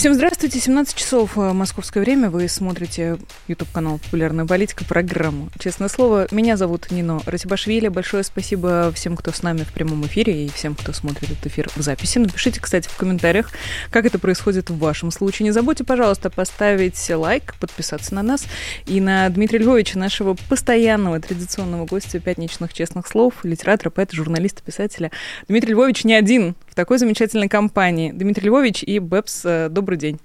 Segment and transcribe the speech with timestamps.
[0.00, 0.58] Всем здравствуйте.
[0.58, 2.30] 17 часов э, московское время.
[2.30, 3.18] Вы смотрите
[3.48, 6.26] YouTube-канал «Популярная политика», программу «Честное слово».
[6.30, 7.88] Меня зовут Нино Ратибашвили.
[7.88, 11.68] Большое спасибо всем, кто с нами в прямом эфире и всем, кто смотрит этот эфир
[11.76, 12.16] в записи.
[12.16, 13.50] Напишите, кстати, в комментариях,
[13.90, 15.44] как это происходит в вашем случае.
[15.44, 18.46] Не забудьте, пожалуйста, поставить лайк, подписаться на нас
[18.86, 25.10] и на Дмитрия Львовича, нашего постоянного традиционного гостя пятничных честных слов, литератора, поэта, журналиста, писателя.
[25.46, 28.12] Дмитрий Львович не один в такой замечательной компании.
[28.12, 30.20] Дмитрий Львович и Бэбс, э, добрый добрый день.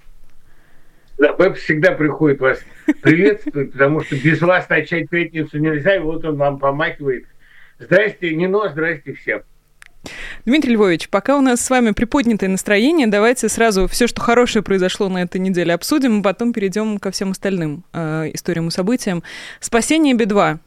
[1.18, 2.60] Да, Бэб всегда приходит вас
[3.02, 7.24] приветствовать, потому что без вас начать пятницу нельзя, и вот он вам помахивает.
[7.78, 9.42] Здрасте, Нино, здрасте всем.
[10.44, 15.08] Дмитрий Львович, пока у нас с вами приподнятое настроение, давайте сразу все, что хорошее произошло
[15.08, 19.24] на этой неделе, обсудим, а потом перейдем ко всем остальным э, историям и событиям.
[19.58, 20.58] «Спасение Би-2»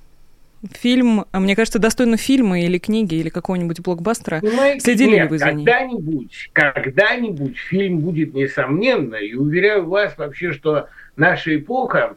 [0.72, 4.40] фильм, а мне кажется, достойно фильма или книги, или какого-нибудь блокбастера.
[4.42, 5.66] Понимаете, Следили нет, ли вы за ним?
[5.66, 12.16] Когда-нибудь, когда-нибудь фильм будет несомненно, и уверяю вас вообще, что наша эпоха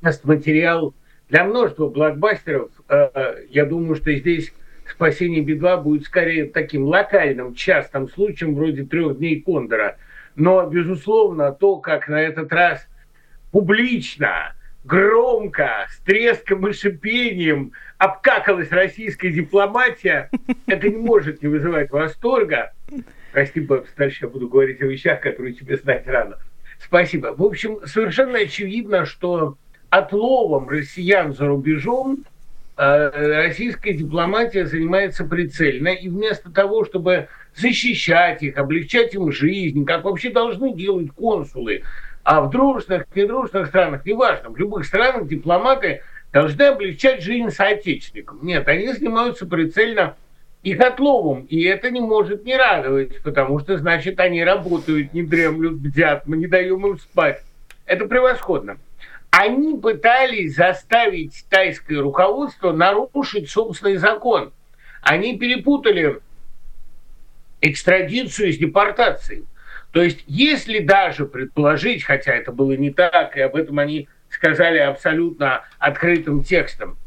[0.00, 0.94] даст материал
[1.28, 2.70] для множества блокбастеров.
[2.88, 4.52] Э, я думаю, что здесь
[4.90, 9.96] «Спасение бедва» будет скорее таким локальным, частым случаем, вроде «Трех дней Кондора».
[10.36, 12.86] Но, безусловно, то, как на этот раз
[13.50, 14.54] публично
[14.88, 20.30] громко, с треском и шипением обкакалась российская дипломатия,
[20.66, 22.72] это не может не вызывать восторга.
[23.32, 26.38] Прости, Бабс, дальше я буду говорить о вещах, которые тебе знать рано.
[26.82, 27.34] Спасибо.
[27.36, 29.58] В общем, совершенно очевидно, что
[29.90, 32.24] отловом россиян за рубежом
[32.76, 40.04] э, российская дипломатия занимается прицельно, и вместо того, чтобы защищать их, облегчать им жизнь, как
[40.04, 41.82] вообще должны делать консулы,
[42.28, 48.40] а в дружных, недружных странах, неважно, в любых странах дипломаты должны облегчать жизнь соотечественникам.
[48.42, 50.14] Нет, они занимаются прицельно
[50.62, 55.78] их отловом, и это не может не радовать, потому что, значит, они работают, не дремлют,
[55.78, 57.42] бдят, мы не даем им спать.
[57.86, 58.76] Это превосходно.
[59.30, 64.52] Они пытались заставить тайское руководство нарушить собственный закон.
[65.00, 66.20] Они перепутали
[67.62, 69.46] экстрадицию с депортацией.
[69.92, 74.78] То есть, если даже предположить, хотя это было не так, и об этом они сказали
[74.78, 76.98] абсолютно открытым текстом,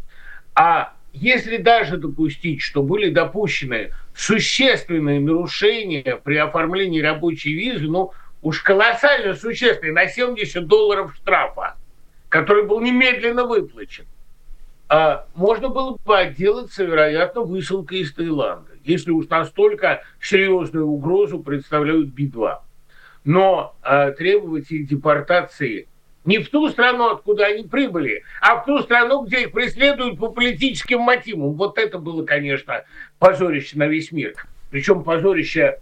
[0.55, 8.61] а если даже допустить, что были допущены существенные нарушения при оформлении рабочей визы, ну уж
[8.61, 11.75] колоссально существенные, на 70 долларов штрафа,
[12.29, 14.05] который был немедленно выплачен,
[14.89, 22.07] а можно было бы отделаться, вероятно, высылкой из Таиланда, если уж настолько серьезную угрозу представляют
[22.07, 22.57] Би-2
[23.23, 25.87] но э, требовать их депортации
[26.25, 30.29] не в ту страну, откуда они прибыли, а в ту страну, где их преследуют по
[30.29, 31.53] политическим мотивам.
[31.53, 32.83] Вот это было, конечно,
[33.17, 34.33] позорище на весь мир.
[34.69, 35.79] Причем позорище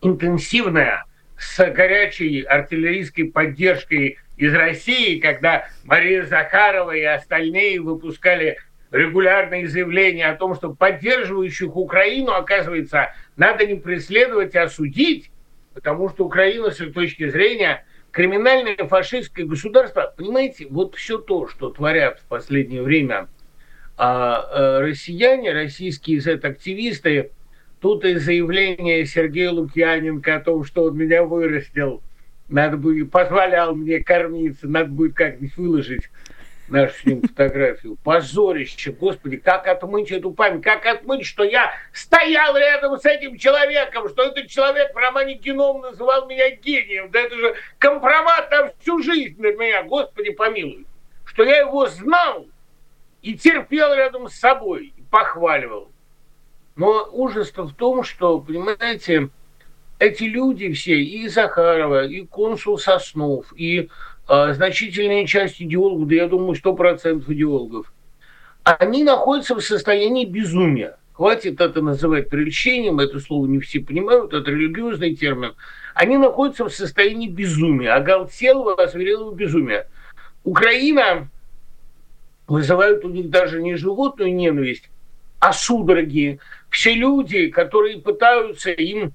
[0.00, 1.04] интенсивное,
[1.36, 8.58] с горячей артиллерийской поддержкой из России, когда Мария Захарова и остальные выпускали
[8.92, 15.30] регулярные заявления о том, что поддерживающих Украину, оказывается, надо не преследовать, а судить,
[15.74, 21.70] потому что Украина с их точки зрения криминальное фашистское государство, понимаете, вот все то, что
[21.70, 23.28] творят в последнее время
[23.96, 27.32] а, а, россияне, российские Z-активисты,
[27.80, 32.02] тут и заявление Сергея Лукьяненко о том, что он меня вырастил,
[32.48, 36.08] надо будет, позволял мне кормиться, надо будет как-нибудь выложить
[36.68, 37.96] нашу с ним фотографию.
[38.02, 44.08] Позорище, господи, как отмыть эту память, как отмыть, что я стоял рядом с этим человеком,
[44.08, 47.10] что этот человек в романе Кином называл меня гением.
[47.10, 50.86] Да это же компромат на всю жизнь на меня, господи помилуй.
[51.24, 52.46] Что я его знал
[53.22, 55.90] и терпел рядом с собой, и похваливал.
[56.76, 59.30] Но ужас-то в том, что, понимаете,
[59.98, 63.88] эти люди все, и Захарова, и консул Соснов, и
[64.26, 67.92] значительная часть идеологов, да я думаю, 100% идеологов,
[68.62, 70.96] они находятся в состоянии безумия.
[71.12, 75.54] Хватит это называть прельщением, это слово не все понимают, это религиозный термин.
[75.94, 79.86] Они находятся в состоянии безумия, оголтелого, озверелого безумия.
[80.42, 81.28] Украина
[82.48, 84.90] вызывает у них даже не животную ненависть,
[85.38, 86.40] а судороги.
[86.68, 89.12] Все люди, которые пытаются им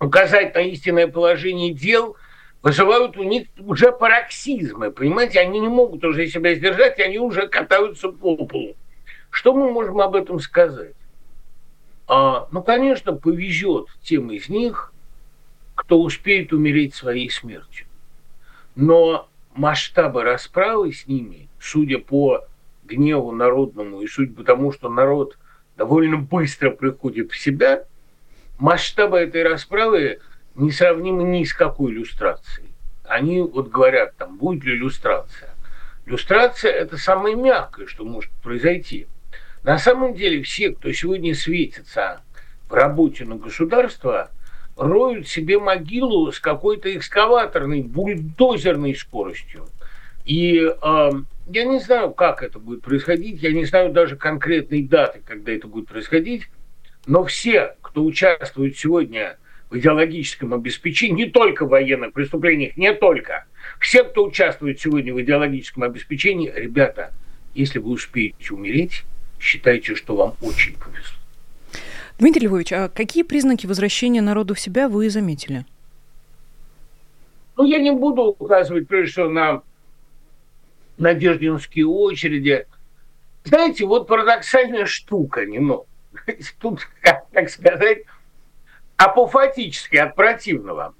[0.00, 2.16] указать на истинное положение дел–
[2.64, 8.08] вызывают у них уже пароксизмы, понимаете, они не могут уже себя сдержать, они уже катаются
[8.08, 8.74] по полу.
[9.28, 10.94] Что мы можем об этом сказать?
[12.06, 14.94] А, ну, конечно, повезет тем из них,
[15.74, 17.86] кто успеет умереть своей смертью.
[18.74, 22.46] Но масштабы расправы с ними, судя по
[22.84, 25.36] гневу народному и судя по тому, что народ
[25.76, 27.84] довольно быстро приходит в себя,
[28.58, 30.20] масштабы этой расправы
[30.54, 32.68] несравнимы ни с какой иллюстрацией.
[33.04, 35.50] Они вот говорят, там, будет ли иллюстрация.
[36.06, 39.06] Иллюстрация– это самое мягкое, что может произойти.
[39.62, 42.20] На самом деле все, кто сегодня светится
[42.68, 44.30] в работе на государство,
[44.76, 49.66] роют себе могилу с какой-то экскаваторной, бульдозерной скоростью.
[50.24, 51.10] И э,
[51.48, 55.66] я не знаю, как это будет происходить, я не знаю даже конкретной даты, когда это
[55.66, 56.48] будет происходить,
[57.06, 59.36] но все, кто участвует сегодня
[59.74, 63.44] в идеологическом обеспечении, не только в военных преступлениях, не только,
[63.80, 67.12] все, кто участвует сегодня в идеологическом обеспечении, ребята,
[67.54, 69.02] если вы успеете умереть,
[69.40, 71.18] считайте, что вам очень повезло.
[72.20, 75.64] Дмитрий Львович, а какие признаки возвращения народу в себя вы заметили?
[77.56, 79.62] Ну, я не буду указывать, прежде всего, на
[80.98, 82.66] надеждинские очереди.
[83.42, 85.86] Знаете, вот парадоксальная штука, не ну,
[86.60, 86.86] тут,
[87.32, 88.04] как сказать,
[89.04, 90.94] апофатически от противного.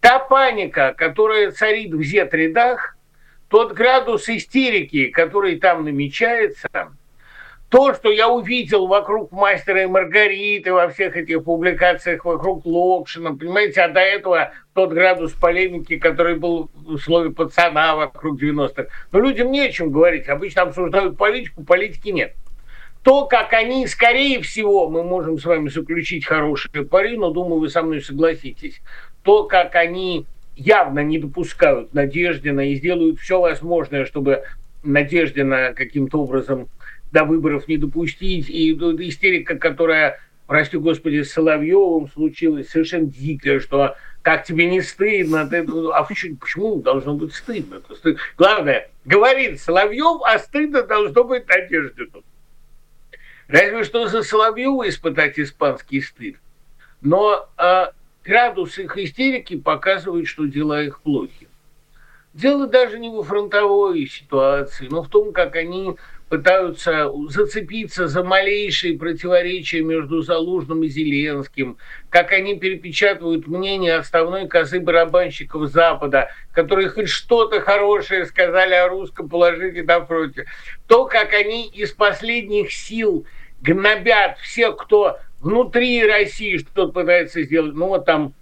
[0.00, 2.96] Та паника, которая царит в Z-рядах,
[3.48, 6.68] тот градус истерики, который там намечается,
[7.68, 13.82] то, что я увидел вокруг мастера и Маргариты, во всех этих публикациях вокруг Локшина, понимаете,
[13.82, 18.86] а до этого тот градус полемики, который был в слове пацана вокруг 90-х.
[19.12, 20.28] Но людям не о чем говорить.
[20.28, 22.34] Обычно обсуждают политику, политики нет.
[23.02, 27.70] То, как они, скорее всего, мы можем с вами заключить хорошие пари, но думаю, вы
[27.70, 28.82] со мной согласитесь,
[29.22, 34.42] то, как они явно не допускают Надеждина и сделают все возможное, чтобы
[34.82, 36.68] Надеждина каким-то образом
[37.10, 38.50] до выборов не допустить.
[38.50, 45.48] И истерика, которая, прости господи, с Соловьевым случилась, совершенно дикая, что как тебе не стыдно?
[45.48, 47.76] Ты, ну, а почему, почему должно быть стыдно?
[47.76, 48.18] Это стыд...
[48.36, 52.22] Главное, говорит Соловьев, а стыдно должно быть Надеждину.
[53.50, 56.36] Разве что за Соловьева испытать испанский стыд.
[57.00, 57.86] Но э,
[58.22, 61.48] градус их истерики показывает, что дела их плохи.
[62.32, 65.96] Дело даже не во фронтовой ситуации, но в том, как они
[66.28, 71.76] пытаются зацепиться за малейшие противоречия между Залужным и Зеленским,
[72.08, 79.28] как они перепечатывают мнение отставной козы барабанщиков Запада, которые хоть что-то хорошее сказали о русском
[79.28, 80.46] положении напротив,
[80.86, 83.26] то, как они из последних сил
[83.60, 87.74] гнобят всех, кто внутри России что-то пытается сделать.
[87.74, 88.34] Ну вот там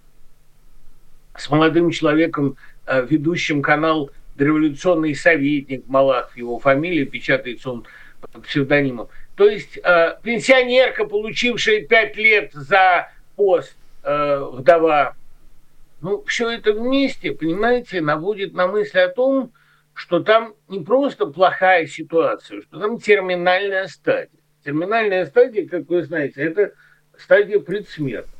[1.37, 7.85] с молодым человеком, э, ведущим канал дореволюционный советник Малах, его фамилия, печатается он
[8.21, 9.09] под псевдонимом.
[9.35, 15.15] То есть э, пенсионерка, получившая пять лет за пост э, вдова,
[16.01, 19.51] ну, все это вместе, понимаете, наводит на мысль о том,
[19.93, 24.38] что там не просто плохая ситуация, что там терминальная стадия.
[24.63, 26.73] Терминальная стадия, как вы знаете, это
[27.17, 28.33] стадия предсмертная.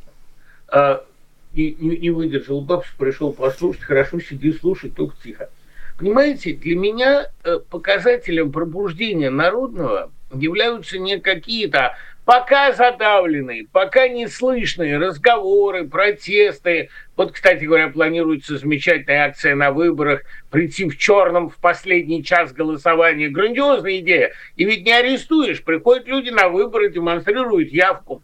[0.68, 1.06] А,
[1.54, 5.50] не, не, не выдержал бабс, пришел послушать, хорошо сиди, слушай, только тихо.
[5.98, 11.98] Понимаете, для меня э, показателем пробуждения народного являются не какие-то
[12.30, 16.90] пока задавленные, пока неслышные разговоры, протесты.
[17.16, 20.21] Вот, кстати говоря, планируется замечательная акция на выборах
[20.52, 23.30] «Прийти в черном в последний час голосования».
[23.30, 24.31] Грандиозная идея.
[24.57, 25.64] И ведь не арестуешь.
[25.64, 28.21] Приходят люди на выборы, демонстрируют явку.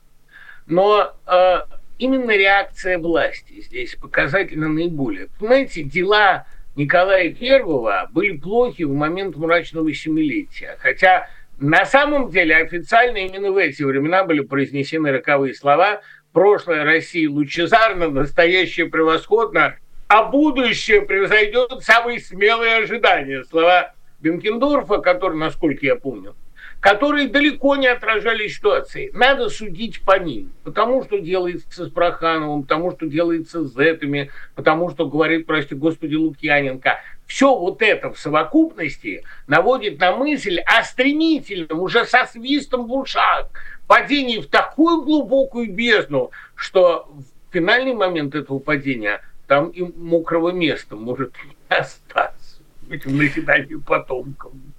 [0.68, 1.62] Но э,
[1.98, 5.30] именно реакция власти здесь показательна наиболее.
[5.40, 6.46] Понимаете, дела
[6.76, 10.78] Николая I были плохи в момент мрачного семилетия.
[10.78, 16.02] Хотя на самом деле официально именно в эти времена были произнесены роковые слова
[16.34, 19.76] «Прошлое России лучезарно, настоящее превосходно,
[20.08, 23.44] а будущее превзойдет самые смелые ожидания».
[23.46, 26.36] Слова Бенкендорфа, который, насколько я помню,
[26.82, 29.10] которые далеко не отражали ситуации.
[29.14, 34.90] Надо судить по ним, потому что делается с Прохановым, потому что делается с Зетами, потому
[34.90, 37.00] что говорит, прости господи, Лукьяненко.
[37.26, 43.50] Все вот это в совокупности наводит на мысль о стремительном, уже со свистом в ушах,
[43.88, 50.96] падении в такую глубокую бездну, что в финальный момент этого падения там и мокрого места
[50.96, 54.75] может не остаться этим назиданием потомкам.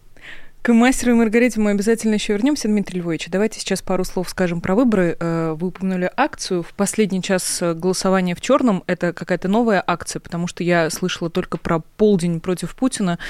[0.67, 3.29] К мастеру и Маргарите мы обязательно еще вернемся, Дмитрий Львович.
[3.29, 5.17] Давайте сейчас пару слов скажем про выборы.
[5.21, 6.65] Э, вы упомянули акцию.
[6.65, 11.57] В последний час голосования в черном это какая-то новая акция, потому что я слышала только
[11.57, 13.21] про полдень против Путина,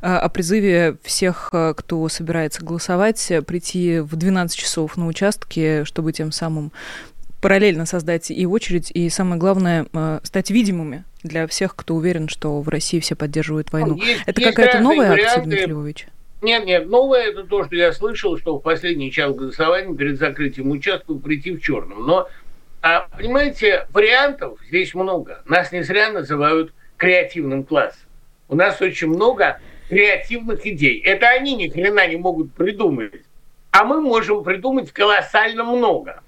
[0.00, 6.14] э, о призыве всех, э, кто собирается голосовать, прийти в 12 часов на участке, чтобы
[6.14, 6.72] тем самым
[7.42, 12.62] параллельно создать и очередь, и самое главное, э, стать видимыми для всех, кто уверен, что
[12.62, 13.96] в России все поддерживают войну.
[13.96, 15.26] Есть, это какая-то новая варианты.
[15.26, 16.08] акция, Дмитрий Львович?
[16.40, 20.70] Нет, нет, новое это то, что я слышал, что в последний час голосования перед закрытием
[20.70, 22.06] участка прийти в черном.
[22.06, 22.28] Но,
[22.80, 25.42] а, понимаете, вариантов здесь много.
[25.46, 28.08] Нас не зря называют креативным классом.
[28.48, 31.00] У нас очень много креативных идей.
[31.00, 33.22] Это они ни хрена не могут придумать.
[33.72, 36.22] А мы можем придумать колоссально много.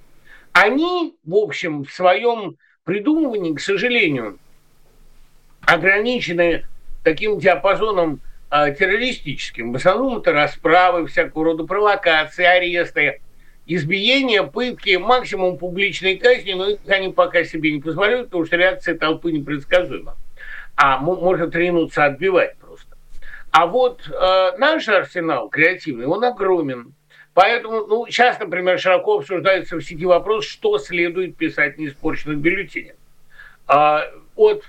[0.52, 4.38] Они, в общем, в своем придумывании, к сожалению,
[5.62, 6.66] ограничены
[7.04, 9.72] таким диапазоном террористическим.
[9.72, 13.20] В основном это расправы, всякого рода провокации, аресты,
[13.66, 18.96] избиения, пытки, максимум публичной казни, но их они пока себе не позволяют, потому что реакция
[18.96, 20.16] толпы непредсказуема.
[20.74, 22.96] А может ринуться отбивать просто.
[23.50, 26.94] А вот э, наш арсенал креативный, он огромен.
[27.34, 32.96] Поэтому, ну, сейчас, например, широко обсуждается в сети вопрос, что следует писать в неиспорченных бюллетенях.
[33.66, 34.64] А, от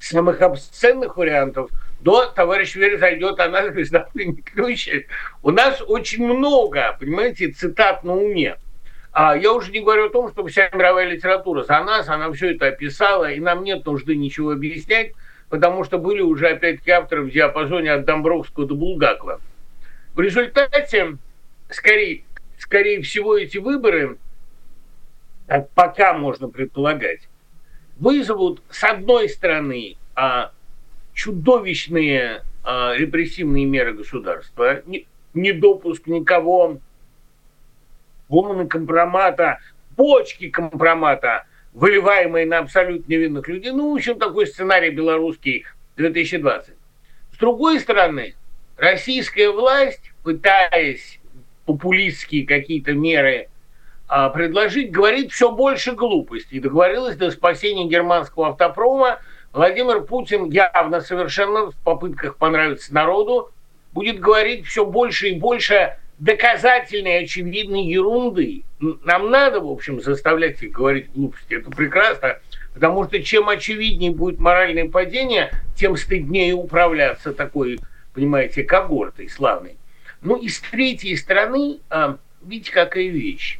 [0.00, 1.70] самых обсценных вариантов
[2.02, 4.08] до товарищ Верь зайдет, а нас звезда
[4.54, 4.88] ключ.
[5.42, 8.56] У нас очень много, понимаете, цитат на уме.
[9.12, 12.54] А я уже не говорю о том, что вся мировая литература за нас, она все
[12.54, 15.12] это описала, и нам нет нужды ничего объяснять,
[15.48, 19.40] потому что были уже, опять-таки, авторы в диапазоне от Домбровского до Булгакова.
[20.14, 21.18] В результате,
[21.70, 22.24] скорее,
[22.58, 24.16] скорее всего, эти выборы,
[25.74, 27.28] пока можно предполагать,
[27.98, 30.52] вызовут, с одной стороны, а,
[31.14, 34.82] чудовищные а, репрессивные меры государства,
[35.34, 36.78] недопуск никого,
[38.28, 39.58] волны компромата,
[39.96, 43.72] почки компромата, выливаемые на абсолютно невинных людей.
[43.72, 45.64] Ну, в общем, такой сценарий белорусский
[45.96, 46.74] 2020.
[47.32, 48.34] С другой стороны,
[48.76, 51.20] российская власть, пытаясь
[51.64, 53.48] популистские какие-то меры
[54.08, 56.60] а, предложить, говорит все больше глупостей.
[56.60, 59.20] Договорилась до спасения германского автопрома.
[59.52, 63.50] Владимир Путин явно совершенно в попытках понравиться народу
[63.92, 68.62] будет говорить все больше и больше доказательной, очевидной ерунды.
[68.80, 71.54] Нам надо, в общем, заставлять их говорить глупости.
[71.54, 72.38] Это прекрасно,
[72.72, 77.78] потому что чем очевиднее будет моральное падение, тем стыднее управляться такой
[78.12, 79.76] понимаете, когортой славной.
[80.20, 83.58] Ну и с третьей стороны, а, видите, какая вещь.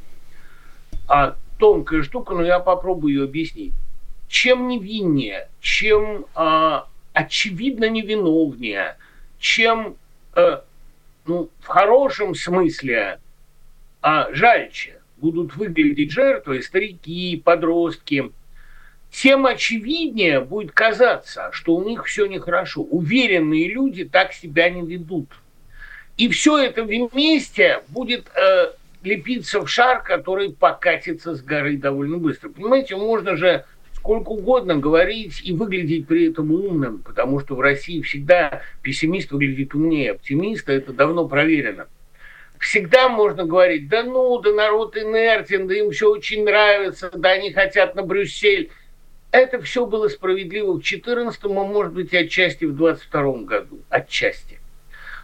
[1.09, 3.75] А, тонкая штука, но я попробую ее объяснить.
[4.33, 8.97] Чем невиннее, чем а, очевидно невиновнее,
[9.39, 9.97] чем
[10.33, 10.65] а,
[11.27, 13.21] ну, в хорошем смысле
[14.01, 18.33] а, жальче будут выглядеть жертвы, старики, подростки–
[19.13, 22.81] тем очевиднее будет казаться, что у них все нехорошо.
[22.81, 25.29] Уверенные люди так себя не ведут.
[26.17, 28.73] И все это вместе будет э,
[29.03, 32.49] лепиться в шар, который покатится с горы довольно быстро.
[32.49, 33.67] Понимаете, можно же
[34.03, 39.77] сколько угодно говорить и выглядеть при этом умным, потому что в России всегда пессимист выглядит
[39.77, 41.87] умнее оптимиста, это давно проверено.
[42.59, 47.53] Всегда можно говорить, да ну, да народ инертен, да им все очень нравится, да они
[47.53, 48.73] хотят на Брюссель.
[49.31, 53.83] Это все было справедливо в 2014, а может быть, отчасти в 2022 году.
[53.89, 54.59] Отчасти.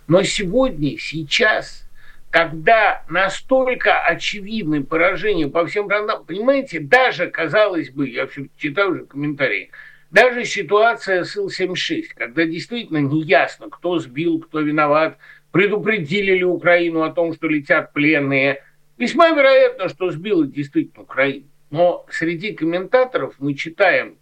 [0.07, 1.83] Но сегодня, сейчас,
[2.31, 9.07] когда настолько очевидны поражения по всем фронтам, понимаете, даже, казалось бы, я все читаю уже
[9.07, 9.71] комментарии,
[10.11, 15.19] даже ситуация с Ил-76, когда действительно неясно, кто сбил, кто виноват,
[15.53, 18.63] предупредили ли Украину о том, что летят пленные,
[18.99, 21.47] весьма вероятно, что сбила действительно Украину.
[21.71, 24.17] Но среди комментаторов мы читаем,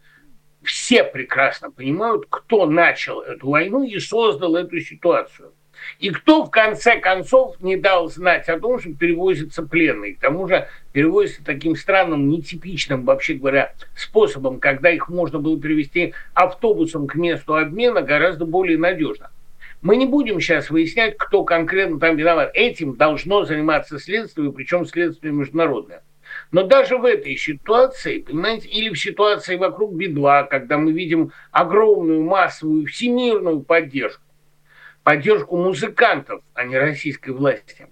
[0.63, 5.53] все прекрасно понимают, кто начал эту войну и создал эту ситуацию.
[5.99, 10.15] И кто в конце концов не дал знать о том, что перевозятся пленные.
[10.15, 16.15] К тому же перевозятся таким странным, нетипичным, вообще говоря, способом, когда их можно было перевести
[16.35, 19.31] автобусом к месту обмена гораздо более надежно.
[19.83, 22.51] Мы не будем сейчас выяснять, кто конкретно там виноват.
[22.55, 26.03] Этим должно заниматься следствие, причем следствие международное.
[26.51, 32.23] Но даже в этой ситуации, понимаете, или в ситуации вокруг Би-2, когда мы видим огромную
[32.23, 34.23] массовую всемирную поддержку,
[35.07, 37.87] поддержку музыкантов, а не российской власти,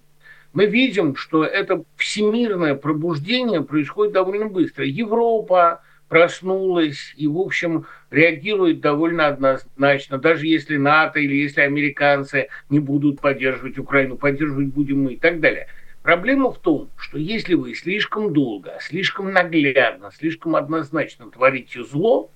[0.51, 4.83] мы видим, что это всемирное пробуждение происходит довольно быстро.
[4.83, 10.17] Европа проснулась и, в общем, реагирует довольно однозначно.
[10.17, 15.39] Даже если НАТО или если американцы не будут поддерживать Украину, поддерживать будем мы и так
[15.39, 15.67] далее–
[16.05, 22.29] Проблема в том, что если вы слишком долго, слишком наглядно, слишком однозначно творите зло,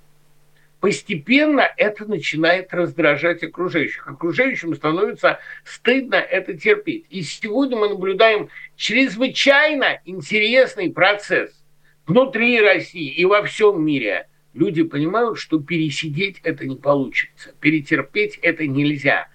[0.80, 4.08] постепенно это начинает раздражать окружающих.
[4.08, 7.06] Окружающим становится стыдно это терпеть.
[7.10, 11.64] И сегодня мы наблюдаем чрезвычайно интересный процесс.
[12.08, 18.66] внутри России и во всем мире люди понимают, что пересидеть это не получится, перетерпеть это
[18.66, 19.28] нельзя.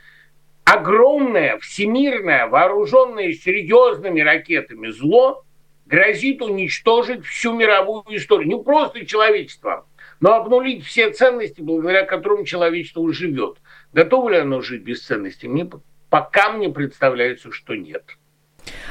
[0.65, 5.45] Огромное, всемирное, вооруженное серьезными ракетами зло
[5.87, 8.49] грозит уничтожить всю мировую историю.
[8.49, 9.87] Не просто человечество,
[10.25, 13.59] но обнулить все ценности, благодаря которым человечество живет.
[13.93, 15.49] Готово ли оно жить без ценностей?
[15.49, 15.69] Мне
[16.09, 18.03] пока мне представляется, что нет.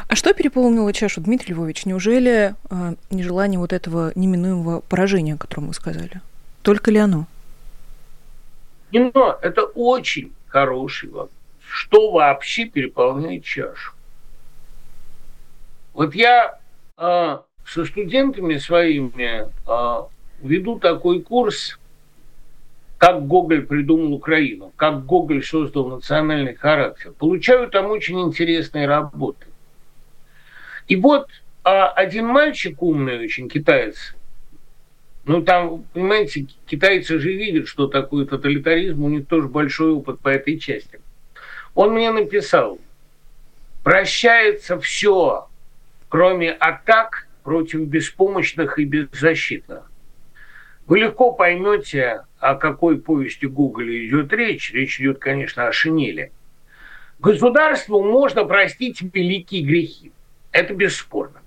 [0.08, 1.88] А что переполнило чашу, Дмитрий Львович?
[1.88, 6.22] Неужели э, нежелание вот этого неминуемого поражения, о котором вы сказали?
[6.62, 7.26] Только ли оно?
[8.92, 11.32] Но это очень хороший вопрос.
[11.68, 13.94] Что вообще переполняет чашу?
[15.96, 16.60] Вот я
[16.96, 20.13] э, со студентами своими э,
[20.44, 21.80] веду такой курс,
[22.98, 27.14] как Гоголь придумал Украину, как Гоголь создал национальный характер.
[27.18, 29.48] Получаю там очень интересные работы.
[30.88, 31.28] И вот
[31.64, 34.16] а один мальчик умный очень, китаец,
[35.26, 40.28] ну там, понимаете, китайцы же видят, что такое тоталитаризм, у них тоже большой опыт по
[40.28, 41.00] этой части.
[41.74, 42.80] Он мне написал,
[43.84, 45.48] прощается все,
[46.10, 49.90] кроме атак против беспомощных и беззащитных.
[50.86, 54.74] Вы легко поймете, о какой повести Гоголя идет речь.
[54.74, 56.32] Речь идет, конечно, о шинели.
[57.20, 60.12] Государству можно простить великие грехи.
[60.52, 61.42] Это бесспорно.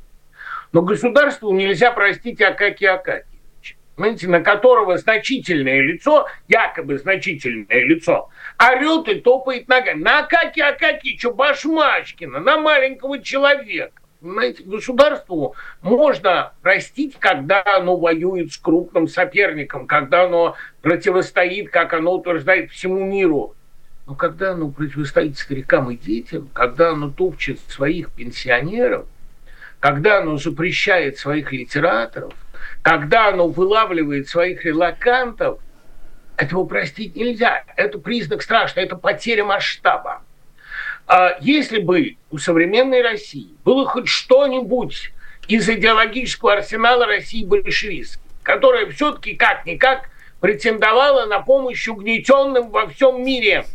[0.73, 9.09] Но государству нельзя простить Акаки Акакиевича, знаете, на которого значительное лицо, якобы значительное лицо, орет
[9.09, 10.03] и топает ногами.
[10.03, 14.03] На Акаки Акакича Башмачкина, на маленького человека.
[14.21, 22.15] Понимаете, государству можно простить, когда оно воюет с крупным соперником, когда оно противостоит, как оно
[22.15, 23.55] утверждает, всему миру.
[24.07, 29.07] Но когда оно противостоит старикам и детям, когда оно топчет своих пенсионеров,
[29.81, 32.33] когда оно запрещает своих литераторов,
[32.83, 35.61] когда оно вылавливает своих релакантов,
[36.37, 37.65] этого простить нельзя.
[37.77, 40.23] Это признак страшный, это потеря масштаба.
[41.07, 45.13] А если бы у современной России было хоть что-нибудь
[45.47, 53.67] из идеологического арсенала России большевистской, которая все-таки как-никак претендовала на помощь угнетенным во всем мире,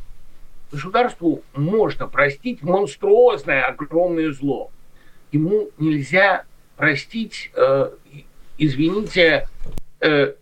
[0.71, 4.69] государству можно простить монструозное огромное зло.
[5.31, 6.43] Ему нельзя
[6.75, 7.91] простить, э,
[8.57, 9.47] извините,
[10.01, 10.33] э,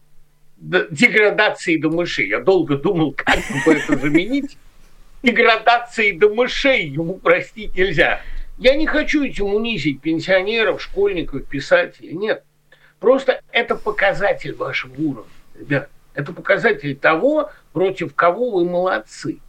[0.58, 2.28] деградации до мышей.
[2.28, 4.58] Я долго думал, как бы это заменить
[5.24, 8.22] деградации до мышей ему простить нельзя.
[8.58, 12.14] Я не хочу этим унизить пенсионеров, школьников, писателей.
[12.14, 12.44] Нет.
[13.00, 15.90] Просто это показатель вашего уровня, ребят.
[16.14, 19.40] Это показатель того, против кого вы молодцы.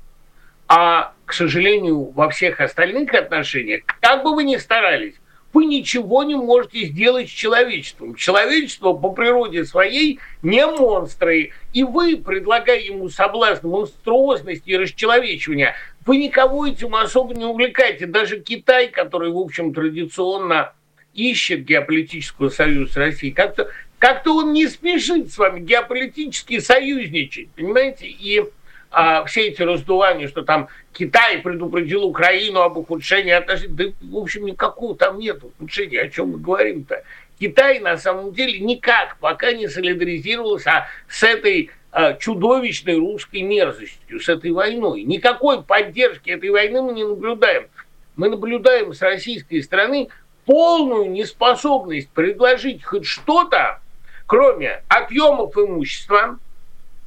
[0.68, 5.14] А, к сожалению, во всех остальных отношениях, как бы вы ни старались,
[5.52, 8.14] вы ничего не можете сделать с человечеством.
[8.14, 11.50] Человечество по природе своей не монстры.
[11.72, 15.74] И вы, предлагая ему соблазн монструозности и расчеловечивания,
[16.06, 18.06] вы никого этим особо не увлекаете.
[18.06, 20.72] Даже Китай, который, в общем, традиционно
[21.14, 28.06] ищет геополитического союза с Россией, как-то как он не спешит с вами геополитически союзничать, понимаете?
[28.06, 28.42] И
[28.90, 34.46] а, все эти раздувания, что там Китай предупредил Украину об ухудшении отношений, да, в общем,
[34.46, 37.02] никакого там нет ухудшения, о чем мы говорим-то.
[37.38, 44.28] Китай на самом деле никак пока не солидаризировался с этой а, чудовищной русской мерзостью, с
[44.28, 45.04] этой войной.
[45.04, 47.68] Никакой поддержки этой войны мы не наблюдаем.
[48.16, 50.08] Мы наблюдаем с российской стороны
[50.44, 53.80] полную неспособность предложить хоть что-то,
[54.26, 56.38] кроме отъемов имущества,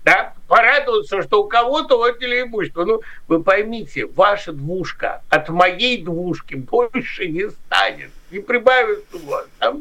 [0.03, 2.83] да, порадоваться, что у кого-то отняли имущество.
[2.85, 9.47] Ну, вы поймите, ваша двушка от моей двушки больше не станет, не прибавится у вас.
[9.59, 9.75] Да?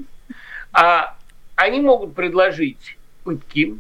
[0.73, 1.17] А
[1.57, 3.77] они могут предложить пытки,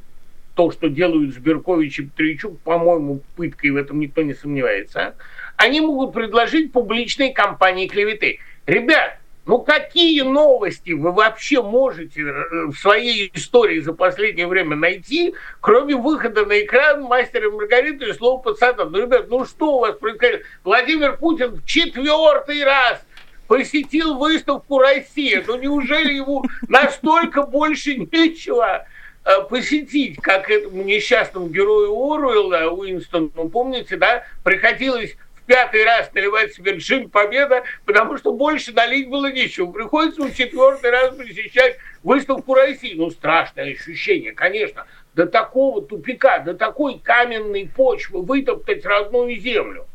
[0.54, 5.14] то, что делают Сберкович и Петричук, по-моему, пыткой в этом никто не сомневается.
[5.56, 8.38] Они могут предложить публичные кампании клеветы.
[8.66, 15.34] Ребят, ну какие новости вы вообще можете э, в своей истории за последнее время найти,
[15.60, 18.84] кроме выхода на экран мастера Маргариты и слова пацана?
[18.84, 20.42] Ну, ребят, ну что у вас происходит?
[20.62, 23.02] Владимир Путин в четвертый раз
[23.48, 25.42] посетил выставку России.
[25.46, 28.86] Ну неужели ему настолько больше нечего
[29.24, 35.16] э, посетить, как этому несчастному герою Оруэлла, Уинстону, помните, да, приходилось
[35.52, 39.70] пятый раз наливать себе джин победа, потому что больше налить было нечего.
[39.70, 42.94] Приходится в четвертый раз посещать выставку России.
[42.94, 44.86] Ну, страшное ощущение, конечно.
[45.14, 49.86] До такого тупика, до такой каменной почвы вытоптать родную землю.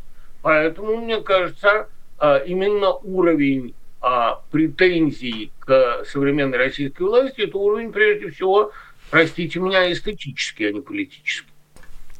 [0.43, 1.89] Поэтому, мне кажется,
[2.20, 8.74] а, именно уровень а, претензий к современной российской власти, это уровень, прежде всего,
[9.10, 11.50] простите меня, эстетический, а не политический.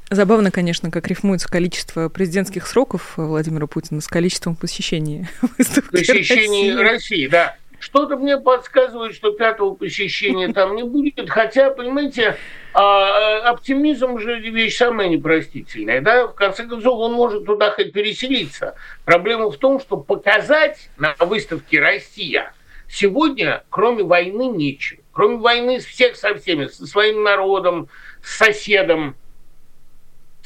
[0.09, 5.25] Забавно, конечно, как рифмуется количество президентских сроков Владимира Путина с количеством посещений
[5.57, 6.83] выставки Посещений России.
[6.83, 7.57] России, да.
[7.79, 11.29] Что-то мне подсказывает, что пятого посещения там не будет.
[11.29, 12.37] Хотя, понимаете,
[12.73, 16.01] а, а, оптимизм же вещь самая непростительная.
[16.01, 16.27] Да?
[16.27, 18.75] В конце концов, он может туда хоть переселиться.
[19.05, 22.53] Проблема в том, что показать на выставке «Россия»
[22.89, 25.01] сегодня, кроме войны, нечего.
[25.11, 27.89] Кроме войны всех со всеми, со своим народом,
[28.23, 29.15] с соседом,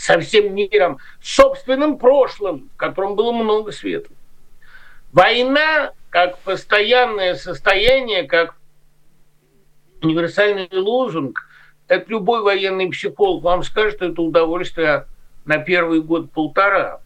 [0.01, 4.09] со всем миром, собственным прошлым, в котором было много света.
[5.13, 8.55] Война как постоянное состояние, как
[10.01, 11.47] универсальный лозунг,
[11.87, 15.05] это любой военный психолог вам скажет, что это удовольствие
[15.45, 16.99] на первый год-полтора.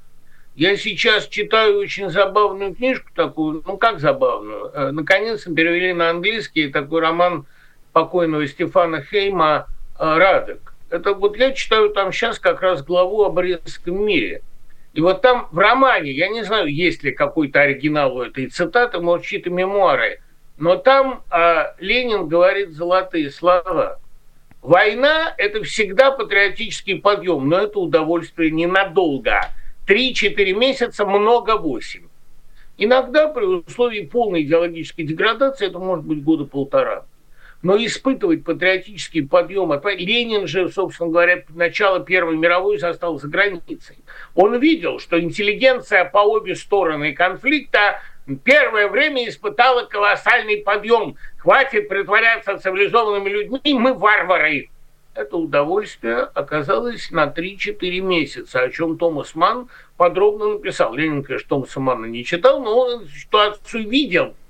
[0.55, 6.69] Я сейчас читаю очень забавную книжку такую, ну как забавную, э, наконец-то перевели на английский
[6.69, 7.45] такой роман
[7.91, 9.67] покойного Стефана Хейма
[9.99, 10.74] «Радек».
[10.89, 14.41] Это вот я читаю там сейчас как раз главу о Брестском мире–
[14.95, 18.99] и вот там в романе, я не знаю, есть ли какой-то оригинал у этой цитаты,
[18.99, 20.21] может, чьи-то мемуары,
[20.57, 23.99] но там э, Ленин говорит золотые слова.
[24.61, 29.49] Война– это всегда патриотический подъем, но это удовольствие ненадолго.
[29.85, 32.07] Три-четыре месяца, много восемь.
[32.77, 37.03] Иногда при условии полной идеологической деградации это может быть года полтора
[37.65, 39.73] но испытывать патриотический подъем.
[39.97, 43.97] Ленин же, собственно говоря, начало Первой мировой застал за границей.
[44.35, 48.01] Он видел, что интеллигенция по обе стороны конфликта
[48.43, 51.15] первое время испытала колоссальный подъем.
[51.39, 54.69] Хватит притворяться цивилизованными людьми, мы варвары.
[55.15, 60.93] Это удовольствие оказалось на 3-4 месяца, о чем Томас Ман подробно написал.
[60.93, 64.35] Ленин, конечно, Томаса Манна не читал, но он ситуацию видел–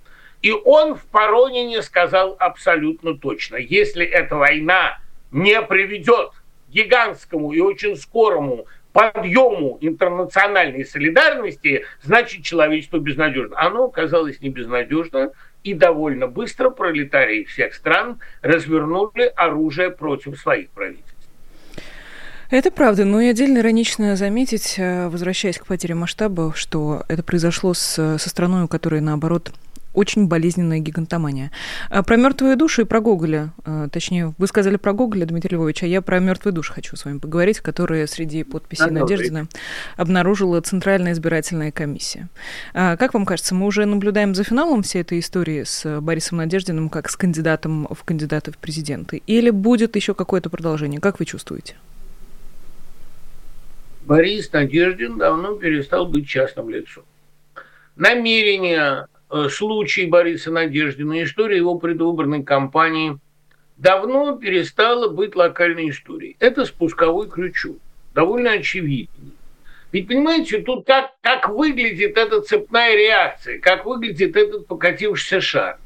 [0.45, 4.99] и он в Поронине сказал абсолютно точно, если эта война
[5.31, 13.59] не приведет к гигантскому и очень скорому подъему интернациональной солидарности, значит человечество безнадежно.
[13.59, 15.31] Оно оказалось не безнадежно,
[15.63, 21.15] и довольно быстро пролетарии всех стран развернули оружие против своих правительств.
[22.51, 27.73] Это правда, но и отдельно иронично заметить, э, возвращаясь к потере масштаба, что это произошло
[27.73, 29.51] с, со страной, у которой, наоборот,
[29.95, 31.51] очень болезненная гигантомания.
[31.89, 35.83] А про мертвые души и про Гоголя, а, точнее, вы сказали про Гоголя, Дмитрий Львович,
[35.83, 39.47] а я про мертвые души хочу с вами поговорить, которые среди подписей да, Надеждина
[39.97, 42.29] обнаружила Центральная избирательная комиссия.
[42.73, 46.89] А, как вам кажется, мы уже наблюдаем за финалом всей этой истории с Борисом Надеждиным
[46.89, 49.21] как с кандидатом в кандидаты в президенты?
[49.27, 50.99] Или будет еще какое-то продолжение?
[50.99, 51.75] Как вы чувствуете?
[54.05, 57.03] Борис Надеждин давно перестал быть частным лицом.
[57.95, 59.14] Намерения Э,
[59.49, 63.17] случай Бориса Надеждина, история его предвыборной кампании
[63.77, 66.35] давно перестала быть локальной историей.
[66.39, 67.77] Это спусковой крючок,
[68.13, 69.31] довольно очевидный.
[69.91, 75.77] Ведь, понимаете, тут как, как выглядит эта цепная реакция, как выглядит этот покатившийся шар.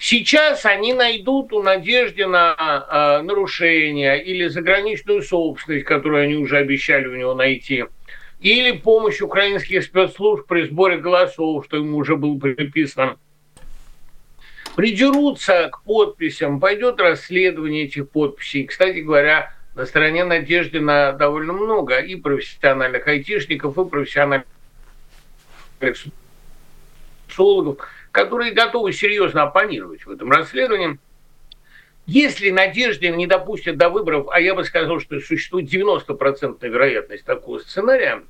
[0.00, 7.06] Сейчас они найдут у Надежды на э, нарушение или заграничную собственность, которую они уже обещали
[7.06, 7.84] у него найти–
[8.40, 13.18] или помощь украинских спецслужб при сборе голосов, что ему уже было приписано.
[14.76, 18.64] Придерутся к подписям, пойдет расследование этих подписей.
[18.64, 24.46] Кстати говоря, на стороне Надежды на довольно много и профессиональных айтишников, и профессиональных
[27.28, 30.98] социологов, которые готовы серьезно оппонировать в этом расследовании.
[32.08, 37.58] Если Надеждин не допустит до выборов, а я бы сказал, что существует 90% вероятность такого
[37.58, 38.22] сценария,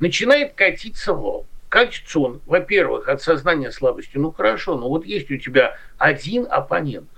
[0.00, 1.46] начинает катиться вал.
[1.68, 4.16] Катится он, во-первых, от сознания слабости.
[4.16, 7.08] Ну хорошо, но вот есть у тебя один оппонент.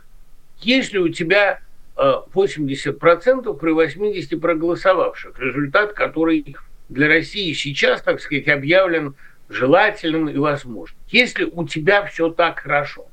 [0.61, 1.61] Если у тебя
[1.97, 6.57] 80% э, при 80 проголосовавших, результат, который
[6.91, 9.15] для России сейчас, так сказать, объявлен
[9.49, 11.01] желательным и возможным.
[11.09, 13.07] Если у тебя все так хорошо,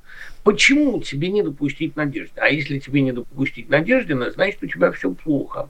[0.44, 2.34] Почему тебе не допустить надежды?
[2.36, 5.70] А если тебе не допустить надежды, значит, у тебя все плохо.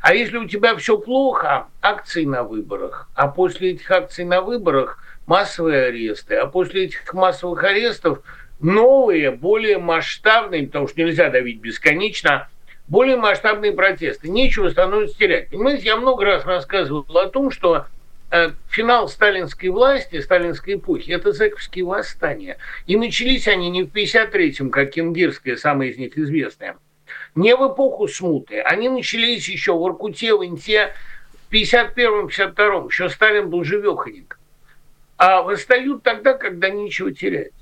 [0.00, 4.98] А если у тебя все плохо, акции на выборах, а после этих акций на выборах
[5.26, 8.20] массовые аресты, а после этих массовых арестов
[8.60, 12.48] новые, более масштабные, потому что нельзя давить бесконечно,
[12.88, 14.30] более масштабные протесты.
[14.30, 15.50] Нечего становится терять.
[15.50, 17.86] Понимаете, я много раз рассказывал о том, что
[18.68, 22.58] финал сталинской власти, сталинской эпохи, это зэковские восстания.
[22.86, 26.76] И начались они не в 53-м, как Кенгирское, самое из них известное,
[27.34, 28.60] не в эпоху смуты.
[28.60, 30.92] Они начались еще в Иркуте, в Инте,
[31.48, 32.88] в 51-52-м.
[32.88, 34.38] Еще Сталин был живеханик.
[35.16, 37.52] а восстают тогда, когда нечего терять.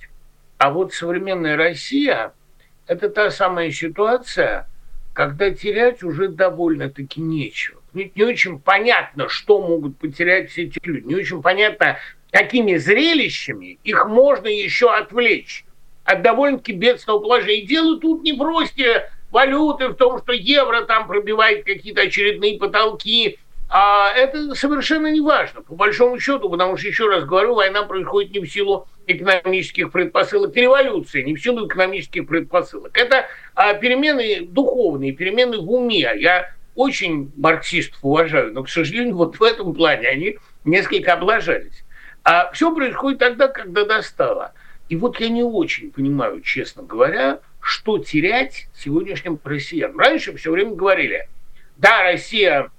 [0.58, 2.32] А вот современная Россия–
[2.86, 4.68] это та самая ситуация,
[5.12, 7.80] когда терять уже довольно-таки нечего.
[7.94, 11.06] Ведь не очень понятно, что могут потерять все эти люди.
[11.06, 11.96] Не очень понятно,
[12.30, 15.64] какими зрелищами их можно еще отвлечь
[16.04, 17.60] от довольно-таки бедственного положения.
[17.60, 22.58] И дело тут не в росте валюты, в том, что евро там пробивает какие-то очередные
[22.58, 27.82] потолки, а это совершенно не важно, по большому счету, потому что, еще раз говорю, война
[27.82, 32.96] происходит не в силу экономических предпосылок революции, не в силу экономических предпосылок.
[32.96, 36.12] Это а, перемены духовные, перемены в уме.
[36.16, 41.84] Я очень марксистов уважаю, но, к сожалению, вот в этом плане они несколько облажались.
[42.22, 44.52] А все происходит тогда, когда достало.
[44.88, 49.98] И вот я не очень понимаю, честно говоря, что терять сегодняшним россиянам.
[49.98, 51.28] Раньше все время говорили,
[51.76, 52.70] да, Россия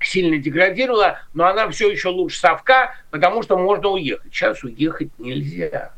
[0.00, 4.32] сильно деградировала, но она все еще лучше совка, потому что можно уехать.
[4.32, 5.92] Сейчас уехать нельзя.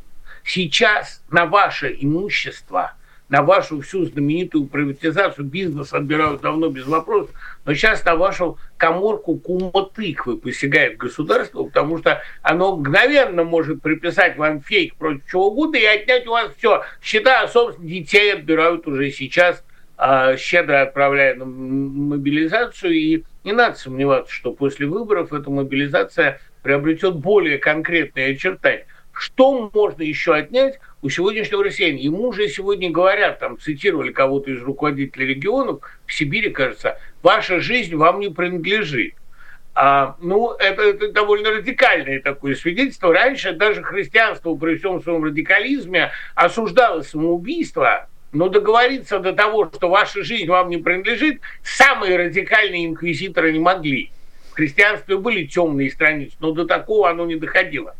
[0.45, 2.95] Сейчас на ваше имущество,
[3.29, 7.31] на вашу всю знаменитую приватизацию бизнес отбирают давно без вопросов,
[7.65, 14.37] но сейчас на вашу коморку кума тыквы посягает государство, потому что оно мгновенно может приписать
[14.37, 16.83] вам фейк против чего угодно и отнять у вас все.
[17.03, 19.65] Счета, собственно, детей отбирают уже сейчас,
[19.97, 27.17] а, щедро отправляя на мобилизацию и не надо сомневаться, что после выборов эта мобилизация приобретет
[27.17, 28.87] более конкретные очертания.
[29.13, 32.01] Что можно еще отнять у сегодняшнего россиянина?
[32.01, 37.95] Ему уже сегодня говорят, там цитировали кого-то из руководителей регионов, в Сибири, кажется, ваша жизнь
[37.95, 39.13] вам не принадлежит.
[39.75, 43.13] А, ну, это, это довольно радикальное такое свидетельство.
[43.13, 50.25] Раньше даже христианство при всем своем радикализме осуждало самоубийство, но договориться до того, что ваша
[50.25, 54.11] жизнь вам не принадлежит, самые радикальные инквизиторы не могли.
[54.53, 57.95] В христианстве были темные страницы, но до такого оно не доходило.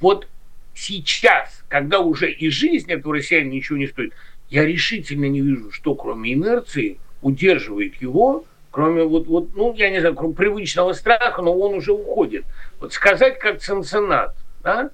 [0.00, 0.28] Вот
[0.74, 4.12] сейчас, когда уже и жизнь этого россиянина ничего не стоит,
[4.50, 10.00] я решительно не вижу, что кроме инерции удерживает его, кроме вот, вот ну, я не
[10.00, 12.44] знаю, кроме привычного страха, но он уже уходит.
[12.80, 14.90] Вот сказать как ценценат, да?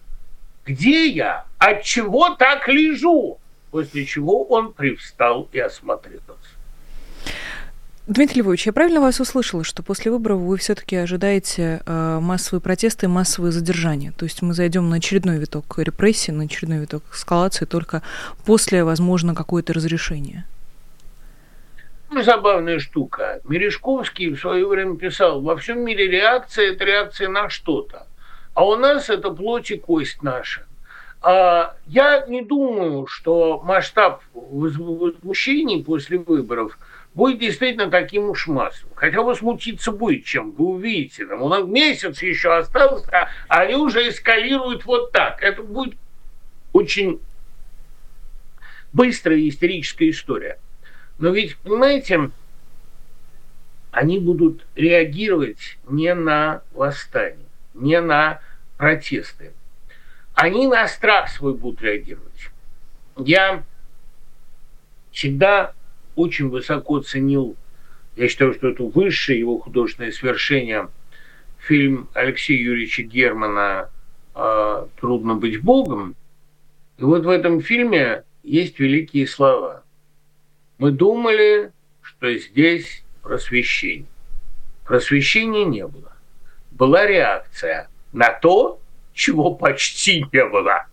[0.64, 3.38] где я, от чего так лежу?
[3.70, 6.22] после чего он привстал и осмотрелся.
[8.08, 13.04] Дмитрий Львович, я правильно вас услышала, что после выборов вы все-таки ожидаете э, массовые протесты
[13.04, 14.12] и массовые задержания?
[14.12, 18.02] То есть мы зайдем на очередной виток репрессий, на очередной виток эскалации только
[18.46, 20.46] после, возможно, какое-то разрешение?
[22.10, 23.42] Ну, забавная штука.
[23.44, 28.06] Мережковский в свое время писал, во всем мире реакция– это реакция на что-то.
[28.54, 30.64] А у нас это плоть и кость наша.
[31.20, 36.78] А, я не думаю, что масштаб возмущений после выборов
[37.18, 38.94] будет действительно таким уж массовым.
[38.94, 41.26] Хотя возмутиться будет чем, вы увидите.
[41.26, 45.42] Там, у нас месяц еще остался, а они уже эскалируют вот так.
[45.42, 45.96] Это будет
[46.72, 47.20] очень
[48.92, 50.60] быстрая истерическая история.
[51.18, 52.30] Но ведь, понимаете,
[53.90, 58.40] они будут реагировать не на восстание, не на
[58.76, 59.52] протесты
[60.38, 62.50] они на страх свой будут реагировать.
[63.16, 63.64] Я
[65.10, 65.72] всегда
[66.18, 67.56] очень высоко ценил,
[68.16, 70.88] я считаю, что это высшее его художественное свершение,
[71.58, 73.90] фильм Алексея Юрьевича Германа
[74.34, 76.16] «А, «Трудно быть Богом».
[76.98, 79.84] И вот в этом фильме есть великие слова.
[80.78, 81.70] Мы думали,
[82.02, 84.08] что здесь просвещение.
[84.84, 86.12] Просвещения не было.
[86.72, 88.80] Была реакция на то,
[89.12, 90.86] чего почти не было.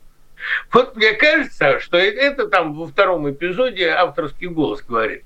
[0.72, 5.24] Вот мне кажется, что это там во втором эпизоде авторский голос говорит.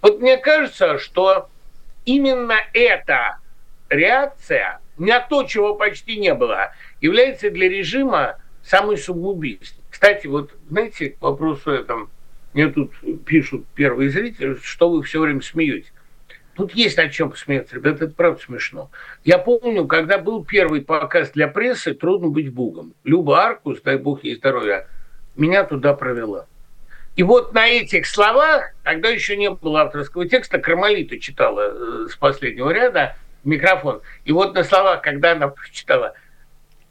[0.00, 1.48] Вот мне кажется, что
[2.04, 3.38] именно эта
[3.88, 9.84] реакция на то, чего почти не было, является для режима самой самоубийственной.
[9.90, 12.10] Кстати, вот знаете, к вопросу этом,
[12.52, 12.92] мне тут
[13.24, 15.92] пишут первые зрители, что вы все время смеетесь.
[16.54, 18.90] Тут есть над чем посмеяться, ребята, это правда смешно.
[19.24, 22.94] Я помню, когда был первый показ для прессы «Трудно быть Бугом».
[23.04, 24.86] Люба Аркус, дай бог ей здоровья,
[25.34, 26.46] меня туда провела.
[27.16, 32.16] И вот на этих словах, тогда еще не было авторского текста, Кармалита читала э, с
[32.16, 34.02] последнего ряда микрофон.
[34.24, 36.14] И вот на словах, когда она прочитала,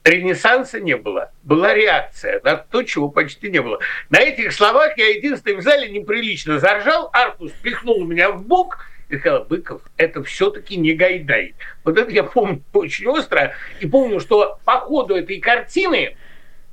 [0.03, 3.79] Ренессанса не было, была реакция на то, чего почти не было.
[4.09, 8.79] На этих словах я единственный в зале неприлично заржал, Аркус пихнул меня в бок–
[9.11, 11.53] Михаил Быков– это все-таки не Гайдай.
[11.83, 13.53] Вот это я помню очень остро.
[13.81, 16.15] И помню, что по ходу этой картины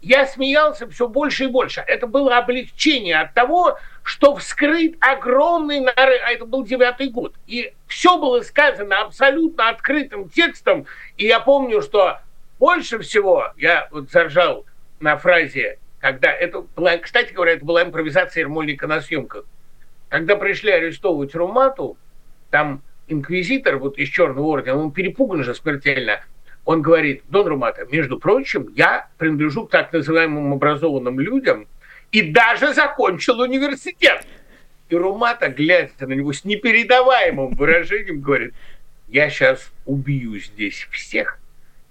[0.01, 1.83] я смеялся все больше и больше.
[1.85, 7.35] Это было облегчение от того, что вскрыт огромный нарыв, а это был девятый год.
[7.49, 10.87] И все было сказано абсолютно открытым текстом.
[11.17, 12.21] И я помню, что
[12.61, 14.65] больше всего я вот заржал
[15.01, 19.45] на фразе, когда это была, кстати говоря, это была импровизация Ермольника на съемках.
[20.09, 21.99] Когда пришли арестовывать Румату,
[22.51, 26.21] там инквизитор вот из Черного ордена, он перепуган же смертельно,
[26.65, 31.67] он говорит, Дон Румата, между прочим, я принадлежу к так называемым образованным людям
[32.13, 34.27] и даже закончил университет.
[34.91, 38.55] И Румата, глядя на него с непередаваемым выражением, говорит,
[39.09, 41.39] я сейчас убью здесь всех,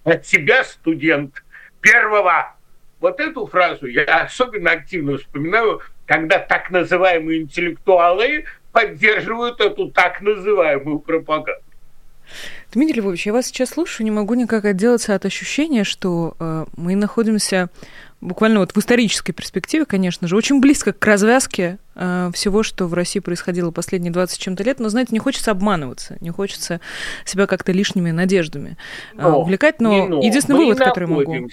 [0.04, 1.44] от себя студент
[1.82, 2.56] первого.
[3.00, 8.46] Вот эту фразу я особенно активно вспоминаю, когда так называемые интеллектуалы
[8.78, 11.64] поддерживают эту так называемую пропаганду.
[12.72, 16.96] Дмитрий Львович, я вас сейчас слушаю, не могу никак отделаться от ощущения, что э, мы
[16.96, 17.70] находимся
[18.22, 22.94] буквально вот в исторической перспективе, конечно же, очень близко к развязке э, всего, что в
[22.94, 26.80] России происходило последние 20 чем-то лет, но, знаете, не хочется обманываться, не хочется
[27.26, 28.78] себя как-то лишними надеждами
[29.14, 30.22] э, но, увлекать, но, но.
[30.22, 31.50] единственный вывод, который могу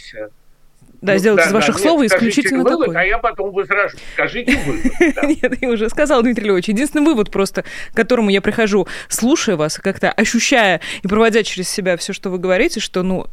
[1.05, 2.97] да, ну, сделать да, из ваших да, слов нет, исключительно вывод, такой.
[2.97, 3.97] А я потом возражу.
[4.15, 4.85] Скажите вывод.
[5.43, 6.69] Нет, я уже сказал, Дмитрий Львович.
[6.69, 11.97] Единственный вывод просто, к которому я прихожу, слушая вас, как-то ощущая и проводя через себя
[11.99, 13.27] все, что вы говорите, что, ну,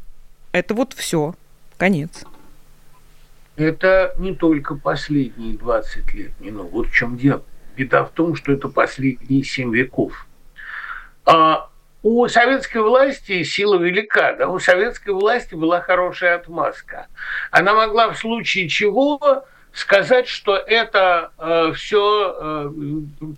[0.51, 1.33] это вот все,
[1.77, 2.25] конец.
[3.55, 7.43] Это не только последние 20 лет, не ну вот в чем дело.
[7.77, 10.27] Беда в том, что это последние 7 веков.
[11.25, 11.69] А
[12.03, 17.07] у советской власти сила велика, да, у советской власти была хорошая отмазка.
[17.51, 22.71] Она могла в случае чего сказать, что это э, все э,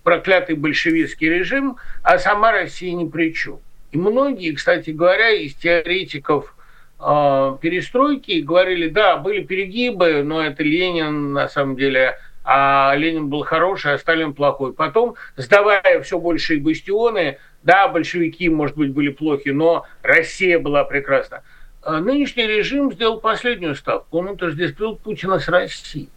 [0.02, 3.58] проклятый большевистский режим, а сама Россия ни при чем.
[3.92, 6.56] И многие, кстати говоря, из теоретиков
[6.98, 13.42] э, перестройки говорили, да, были перегибы, но это Ленин на самом деле а Ленин был
[13.42, 14.74] хороший, а Сталин плохой.
[14.74, 21.42] Потом, сдавая все большие бастионы, да, большевики, может быть, были плохи, но Россия была прекрасна.
[21.82, 24.18] А нынешний режим сделал последнюю ставку.
[24.18, 26.10] Он отождествил Путина с Россией.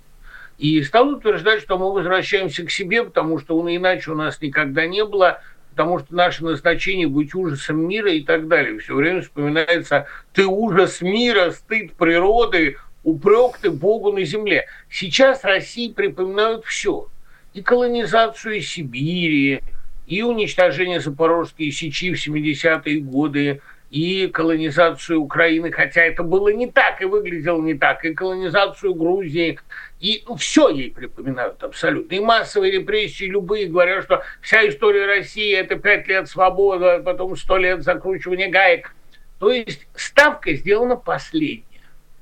[0.57, 4.87] И стал утверждать, что мы возвращаемся к себе, потому что он иначе у нас никогда
[4.87, 8.79] не было, потому что наше назначение быть ужасом мира и так далее.
[8.79, 14.65] Все время вспоминается «ты ужас мира, стыд природы, упрек ты Богу на земле».
[14.89, 17.07] Сейчас России припоминают все.
[17.53, 19.61] И колонизацию Сибири,
[20.07, 27.01] и уничтожение Запорожской Сечи в 70-е годы, и колонизацию Украины, хотя это было не так
[27.01, 29.59] и выглядело не так, и колонизацию Грузии,
[29.99, 32.15] и ну, все ей припоминают абсолютно.
[32.15, 37.35] И массовые репрессии любые говорят, что вся история России– это пять лет свободы, а потом
[37.37, 38.93] сто лет закручивания гаек.
[39.39, 41.63] То есть ставка сделана последняя.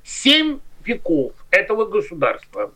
[0.04, 2.72] Семь веков этого государства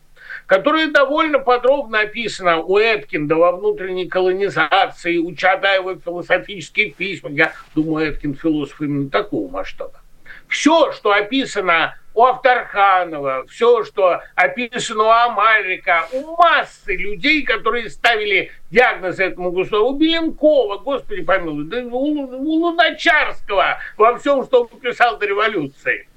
[0.51, 7.31] которое довольно подробно описано у Эткинда во внутренней колонизации, у Чадаева в философических письмах.
[7.31, 10.01] Я думаю, Эткин философ именно такого масштаба.
[10.49, 18.51] Все, что описано у Авторханова, все, что описано у Амальрика, у массы людей, которые ставили
[18.71, 24.79] диагноз этому государству, у Беленкова, господи помилуй, да, у, у Луначарского, во всем, что он
[24.81, 26.09] писал до революции.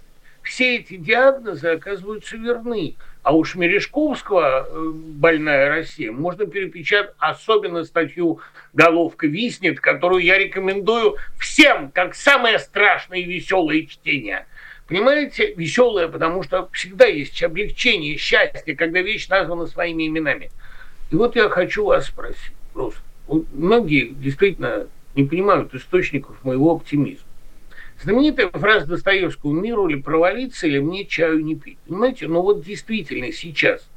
[0.42, 2.96] Все эти диагнозы оказываются верны.
[3.24, 8.40] А уж Мережковского э, «Больная Россия» можно перепечатать особенно статью
[8.74, 14.46] «Головка виснет», которую я рекомендую всем, как самое страшное и веселое чтение.
[14.86, 20.50] Понимаете, веселое, потому что всегда есть облегчение, счастье, когда вещь названа своими именами.
[21.10, 23.00] И вот я хочу вас спросить просто.
[23.54, 27.24] Многие действительно не понимают источников моего оптимизма.
[28.04, 31.78] Знаменитая фраза Достоевского «Миру ли провалиться, или мне чаю не пить».
[31.88, 33.88] Понимаете, ну вот действительно сейчас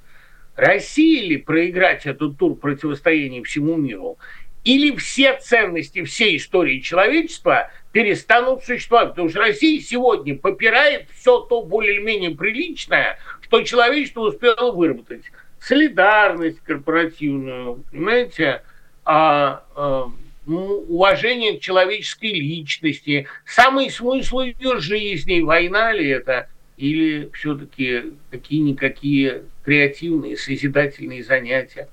[0.56, 4.17] России ли проиграть этот тур противостояния всему миру,
[4.63, 9.10] или все ценности всей истории человечества перестанут существовать.
[9.10, 15.24] Потому что Россия сегодня попирает все то более-менее приличное, что человечество успело выработать.
[15.60, 18.63] Солидарность корпоративную, понимаете,
[19.04, 20.10] а, а,
[20.47, 30.37] уважение к человеческой личности, самый смысл ее жизни, война ли это, или все-таки какие-никакие креативные,
[30.37, 31.89] созидательные занятия.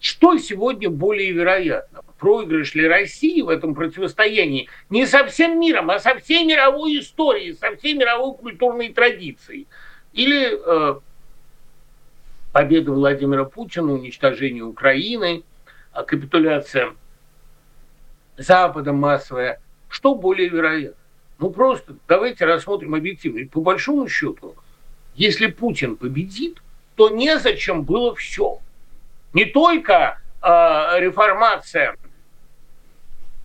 [0.00, 2.02] Что сегодня более вероятно?
[2.18, 7.54] Проигрыш ли России в этом противостоянии не со всем миром, а со всей мировой историей,
[7.54, 9.66] со всей мировой культурной традицией?
[10.12, 11.00] Или э,
[12.52, 15.42] победа Владимира Путина, уничтожение Украины,
[16.06, 16.94] капитуляция
[18.38, 20.96] Запада массовая, что более вероятно?
[21.38, 23.46] Ну просто давайте рассмотрим объективно.
[23.48, 24.54] По большому счету,
[25.14, 26.62] если Путин победит,
[26.94, 28.58] то незачем было все.
[29.32, 30.46] Не только э,
[31.00, 31.96] реформация,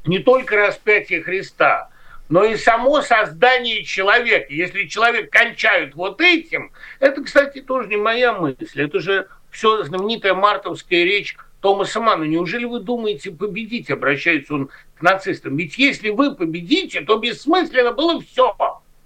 [0.05, 1.89] не только распятие Христа,
[2.29, 4.53] но и само создание человека.
[4.53, 10.33] Если человек кончает вот этим, это, кстати, тоже не моя мысль, это же все знаменитая
[10.33, 12.25] мартовская речь Томаса Мана.
[12.25, 15.55] Неужели вы думаете победить, обращается он к нацистам?
[15.55, 18.53] Ведь если вы победите, то бессмысленно было все.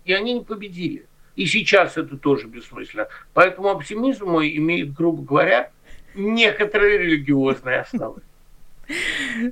[0.06, 1.06] И они не победили.
[1.36, 3.10] И сейчас это тоже бессмысленно.
[3.36, 5.70] Поэтому оптимизм мой имеет, грубо говоря,
[6.16, 8.22] некоторые религиозные основы.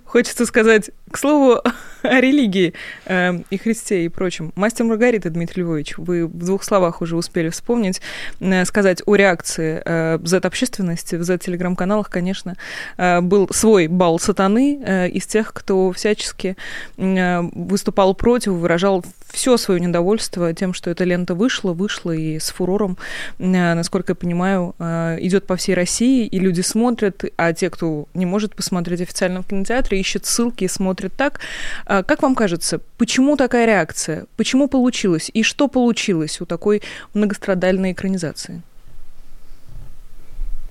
[0.03, 1.61] Хочется сказать, к слову,
[2.03, 2.73] о религии
[3.05, 4.51] э, и Христе и прочем.
[4.55, 8.01] Мастер Маргарита, Дмитрий Львович, вы в двух словах уже успели вспомнить,
[8.41, 11.15] э, сказать о реакции э, Z-общественности.
[11.15, 12.57] В Z-телеграм-каналах, конечно,
[12.97, 16.57] э, был свой бал сатаны э, из тех, кто всячески
[16.97, 22.51] э, выступал против, выражал все свое недовольство тем, что эта лента вышла, вышла и с
[22.51, 22.97] фурором,
[23.39, 28.07] э, насколько я понимаю, э, идет по всей России, и люди смотрят, а те, кто
[28.13, 31.39] не может посмотреть официально в кинотеатре, ищут ссылки и смотрят так.
[31.85, 34.25] А как вам кажется, почему такая реакция?
[34.37, 35.31] Почему получилось?
[35.33, 36.81] И что получилось у такой
[37.13, 38.61] многострадальной экранизации?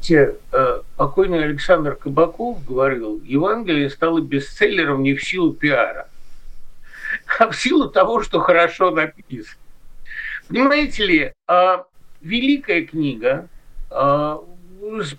[0.01, 6.09] Те, э, покойный Александр Кабаков говорил, Евангелие стало бестселлером не в силу пиара,
[7.39, 9.57] а в силу того, что хорошо написано.
[10.49, 11.87] Понимаете ли, а,
[12.20, 13.49] великая книга,
[13.91, 14.41] а,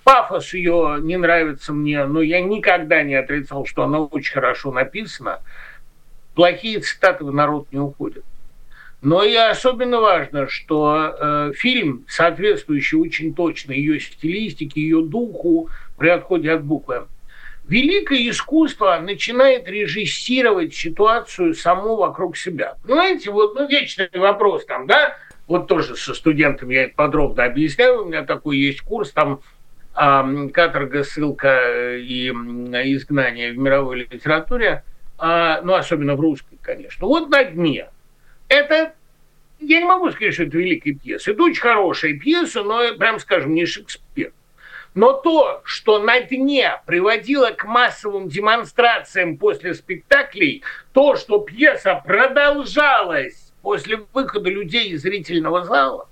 [0.04, 5.42] пафос ее не нравится мне, но я никогда не отрицал, что она очень хорошо написана.
[6.34, 8.24] Плохие цитаты в народ не уходят.
[9.02, 16.10] Но и особенно важно, что э, фильм, соответствующий очень точно ее стилистике, ее духу при
[16.10, 17.06] отходе от буквы,
[17.68, 22.78] великое искусство начинает режиссировать ситуацию само вокруг себя.
[22.84, 25.16] Понимаете, вот ну, вечный вопрос там, да,
[25.48, 29.42] вот тоже со студентами я это подробно объясняю, у меня такой есть курс, там
[29.96, 34.84] э, каторга, ссылка э, и изгнание в мировой литературе,
[35.20, 37.08] э, ну, особенно в русской, конечно.
[37.08, 37.90] Вот на дне.
[38.48, 38.94] Это
[39.60, 41.32] я не могу сказать, что это великая пьеса.
[41.32, 44.32] Это очень хорошая пьеса, но, прям скажем, не Шекспир.
[44.94, 53.52] Но то, что на дне приводило к массовым демонстрациям после спектаклей, то, что пьеса продолжалась
[53.62, 56.08] после выхода людей из зрительного зала,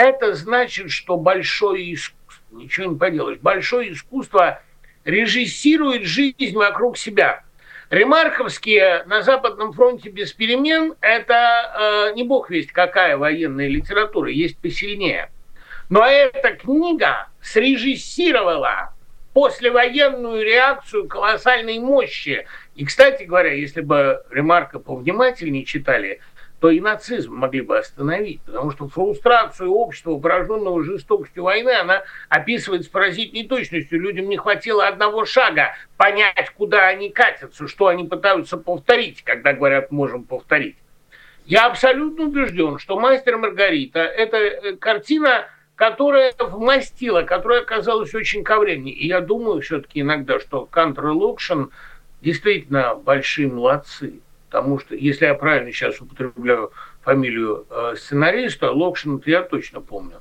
[0.00, 4.62] это значит, что большое искусство, ничего не поделаешь, большое искусство
[5.04, 7.42] режиссирует жизнь вокруг себя.
[7.90, 14.58] Ремарковские на Западном фронте без перемен– это э, не бог весть какая военная литература, есть
[14.58, 15.30] посильнее–
[15.90, 18.94] но эта книга срежиссировала
[19.34, 22.46] послевоенную реакцию колоссальной мощи.
[22.76, 26.20] И, кстати говоря, если бы Ремарка повнимательнее читали,
[26.60, 32.84] то и нацизм могли бы остановить, потому что фрустрацию общества, пораженного жестокостью войны, она описывает
[32.84, 33.98] с поразительной точностью.
[33.98, 39.90] Людям не хватило одного шага понять, куда они катятся, что они пытаются повторить, когда говорят
[39.90, 40.76] «можем повторить».
[41.46, 45.46] Я абсолютно убежден, что «Мастер Маргарита»– это э, картина,
[45.76, 48.92] которая вмастила, которая оказалась очень ковренней.
[48.92, 51.70] И я думаю все-таки иногда, что Локшин
[52.20, 54.20] действительно большие молодцы.
[54.50, 56.72] Потому что, если я правильно сейчас употребляю
[57.02, 60.16] фамилию э, сценариста, Локшин, я точно помню.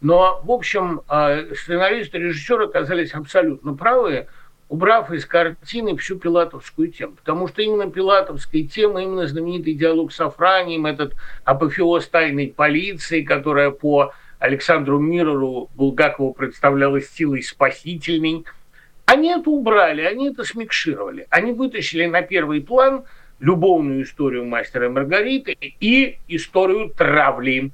[0.00, 4.28] Но, в общем, э, сценаристы и режиссеры оказались абсолютно правы,
[4.70, 7.16] убрав из картины всю пилатовскую тему.
[7.16, 11.12] Потому что именно пилатовская тема, именно знаменитый диалог с Афранием, этот
[11.44, 18.46] апофеоз тайной полиции, которая по Александру Мирору Булгакову представлялась силой спасительной.
[19.04, 21.26] Они это убрали, они это смикшировали.
[21.28, 23.04] Они вытащили на первый план
[23.38, 27.70] любовную историю мастера и Маргариты и историю травли.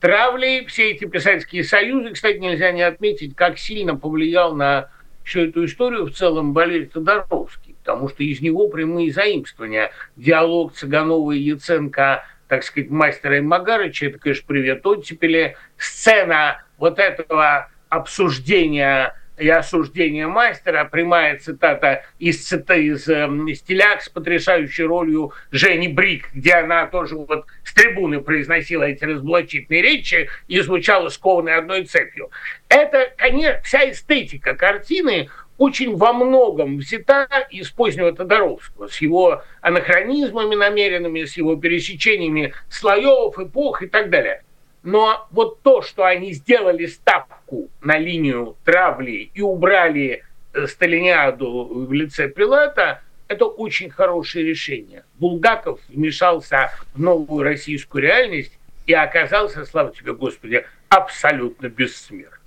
[0.00, 4.90] Травли, все эти писательские союзы, кстати, нельзя не отметить, как сильно повлиял на
[5.22, 9.90] всю эту историю в целом Валерий Тодоровский, потому что из него прямые заимствования.
[10.16, 15.56] Диалог Цыганова и Яценко так сказать, мастера и Магарыча, это, конечно, привет оттепели.
[15.78, 24.08] Сцена вот этого обсуждения и осуждения мастера, прямая цитата из, цита, из э, «Стиляк» с
[24.08, 30.60] потрясающей ролью Жени Брик, где она тоже вот с трибуны произносила эти разоблачительные речи и
[30.60, 32.30] звучала скованной одной цепью.
[32.68, 35.28] Это, конечно, вся эстетика картины
[35.58, 43.38] очень во многом взята из позднего Тодоровского, с его анахронизмами намеренными, с его пересечениями слоев,
[43.38, 44.42] эпох и так далее.
[44.82, 47.34] Но вот то, что они сделали ставку
[47.80, 55.04] на линию травли и убрали э, Сталиниаду в лице Пилата, это очень хорошее решение.
[55.18, 62.43] Булгаков вмешался в новую российскую реальность и оказался, слава тебе, Господи, абсолютно бессмертным.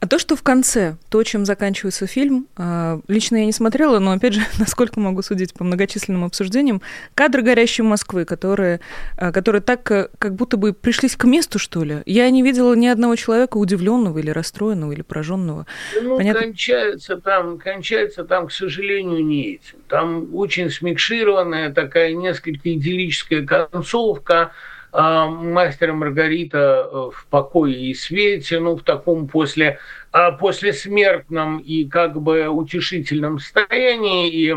[0.00, 4.12] А то, что в конце, то, чем заканчивается фильм, а, лично я не смотрела, но,
[4.12, 6.82] опять же, насколько могу судить по многочисленным обсуждениям,
[7.14, 8.80] кадры горящей Москвы, которые,
[9.16, 12.02] а, которые так, э, как будто бы пришлись к месту, что ли.
[12.04, 15.66] Я не видела ни одного человека удивленного или расстроенного, или пораженного.
[16.02, 16.42] Ну, Понятно?
[16.42, 19.78] кончается там, кончается там, к сожалению, не этим.
[19.88, 24.52] Там очень смикшированная такая несколько идиллическая концовка,
[24.94, 29.80] мастера Маргарита э, в покое и свете, ну, в таком после,
[30.12, 34.54] а, после смертном и как бы утешительном состоянии, и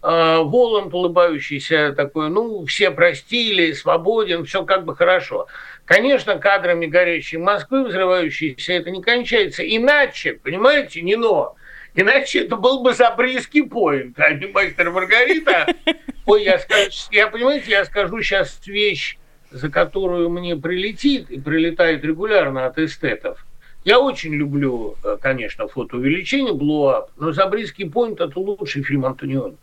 [0.00, 5.48] а, Воланд улыбающийся такой, ну, все простили, свободен, все как бы хорошо.
[5.84, 9.62] Конечно, кадрами горящей Москвы, взрывающейся, это не кончается.
[9.62, 11.56] Иначе, понимаете, не но.
[11.94, 15.66] Иначе это был бы заприский поинт, а не мастер Маргарита.
[16.26, 19.18] Ой, я, скажу, я, понимаете, я скажу сейчас вещь,
[19.54, 23.46] за которую мне прилетит и прилетает регулярно от эстетов.
[23.84, 29.56] Я очень люблю, э, конечно, фотоувеличение, блоуап, но «Забриский пойнт»– это лучший фильм Антониони.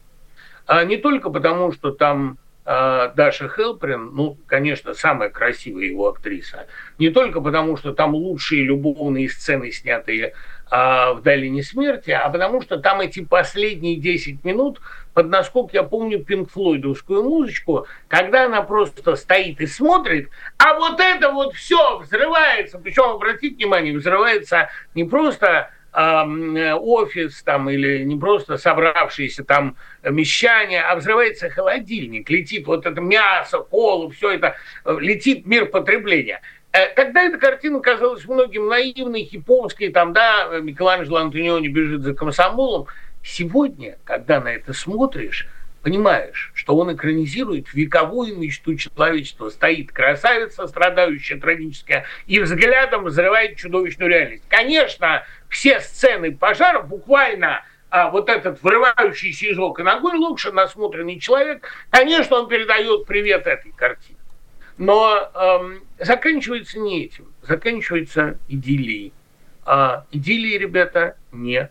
[0.66, 6.68] А не только потому, что там э, Даша Хелприн, ну, конечно, самая красивая его актриса,
[6.98, 10.34] не только потому, что там лучшие любовные сцены, снятые
[10.72, 14.80] в «Долине смерти», а потому что там эти последние 10 минут
[15.14, 21.00] под насколько я помню Пинк Флойдовскую музычку, когда она просто стоит и смотрит, а вот
[21.00, 28.58] это вот все взрывается, причем, обратите внимание, взрывается не просто офис там или не просто
[28.58, 34.56] собравшиеся там мещане, а взрывается холодильник, летит вот это мясо, кола, все это,
[34.86, 36.42] э, летит мир потребления.
[36.72, 42.88] Тогда э, эта картина казалась многим наивной, хиповской, там, да, Микеланджело Антониони бежит за комсомолом.
[43.24, 45.48] Сегодня, когда на это смотришь,
[45.84, 49.50] понимаешь, что он экранизирует вековую мечту человечества.
[49.50, 54.44] Стоит красавица, страдающая трагическая, и взглядом взрывает чудовищную реальность.
[54.48, 61.68] Конечно, все сцены пожаров буквально а вот этот врывающийся из окон огонь, лучше насмотренный человек,
[61.90, 64.21] конечно, он передает привет этой картине.
[64.82, 69.14] Но эм, заканчивается не этим, заканчивается идиллией.
[69.64, 71.70] А идиллии, ребята, не.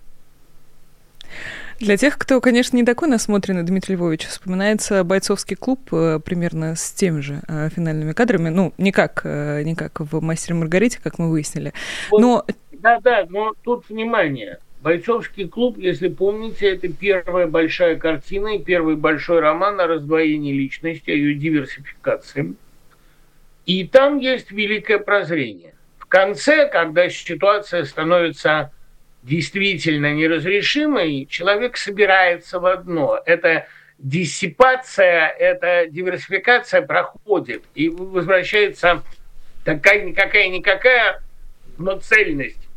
[1.81, 6.93] Для тех, кто, конечно, не такой насмотренный, Дмитрий Львович, вспоминается бойцовский клуб э, примерно с
[6.93, 8.49] теми же э, финальными кадрами.
[8.49, 11.73] Ну, не как, э, не как в «Мастере Маргарите», как мы выяснили.
[12.13, 12.47] Но...
[12.71, 14.61] Да-да, но тут внимание.
[14.83, 21.11] Бойцовский клуб, если помните, это первая большая картина и первый большой роман о раздвоении личности,
[21.11, 22.55] о ее диверсификации–
[23.67, 25.75] и там есть великое прозрение.
[25.99, 28.73] В конце, когда ситуация становится
[29.23, 33.21] действительно неразрешимой, человек собирается в одно.
[33.27, 33.67] Это
[33.99, 39.03] диссипация, эта диверсификация проходит и возвращается
[39.65, 41.23] такая никакая-никакая,
[41.77, 42.69] но цельность.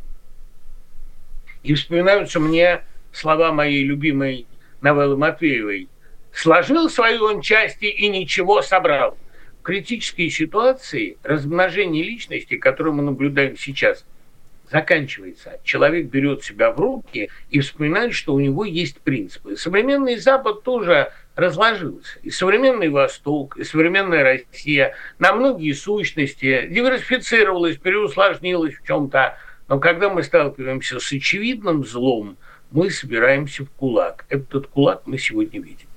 [1.62, 4.46] И вспоминаются мне слова моей любимой
[4.82, 5.88] новеллы Матвеевой.
[6.32, 9.16] «Сложил свои он части и ничего собрал»
[9.64, 14.04] критические ситуации размножение личности, которое мы наблюдаем сейчас,
[14.70, 15.58] заканчивается.
[15.64, 19.56] Человек берет себя в руки и вспоминает, что у него есть принципы.
[19.56, 22.18] Современный Запад тоже разложился.
[22.22, 29.38] И современный Восток, и современная Россия на многие сущности диверсифицировалась, переусложнилась в чем-то.
[29.68, 32.36] Но когда мы сталкиваемся с очевидным злом,
[32.70, 34.26] мы собираемся в кулак.
[34.28, 35.88] Этот кулак мы сегодня видим.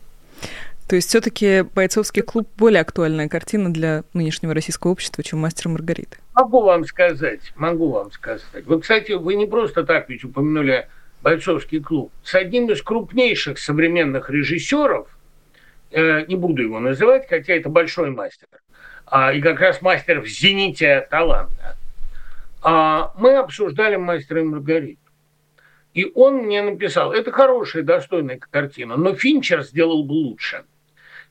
[0.87, 6.17] То есть все-таки бойцовский клуб более актуальная картина для нынешнего российского общества, чем мастер Маргариты.
[6.33, 8.65] Могу вам сказать, могу вам сказать.
[8.65, 10.87] Вы, кстати, вы не просто так ведь упомянули
[11.21, 12.13] бойцовский клуб.
[12.23, 15.09] С одним из крупнейших современных режиссеров,
[15.91, 18.47] э, не буду его называть, хотя это большой мастер,
[19.05, 21.75] а, и как раз мастер в зените таланта,
[22.61, 25.01] а, мы обсуждали мастера и Маргариту.
[25.93, 30.63] И он мне написал, это хорошая, достойная картина, но Финчер сделал бы лучше–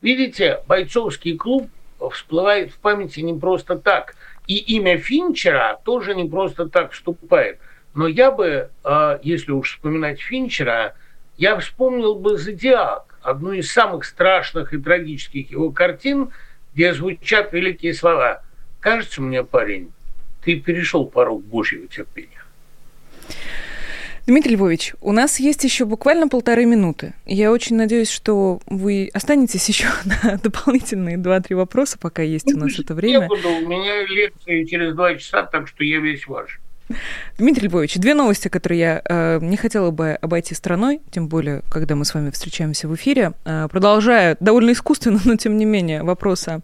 [0.02, 1.70] Видите, бойцовский клуб
[2.12, 4.14] всплывает в памяти не просто так.
[4.46, 7.58] И имя Финчера тоже не просто так вступает.
[7.94, 10.94] Но я бы, а, если уж вспоминать Финчера,
[11.38, 16.30] я вспомнил бы «Зодиак», одну из самых страшных и трагических его картин,
[16.74, 18.42] где звучат великие слова.
[18.80, 19.92] «Кажется мне, парень,
[20.44, 22.45] ты перешел порог Божьего терпения».
[24.26, 27.14] Дмитрий Львович, у нас есть еще буквально полторы минуты.
[27.26, 32.76] Я очень надеюсь, что вы останетесь еще на дополнительные два-три вопроса, пока есть у нас
[32.78, 33.20] это время.
[33.20, 36.58] Я буду, у меня лекции через два часа, так что я весь ваш.
[37.38, 41.94] Дмитрий Львович, две новости, которые я э, не хотела бы обойти стороной, тем более, когда
[41.94, 43.32] мы с вами встречаемся в эфире.
[43.44, 46.60] Э, продолжая довольно искусственно, но тем не менее, вопрос о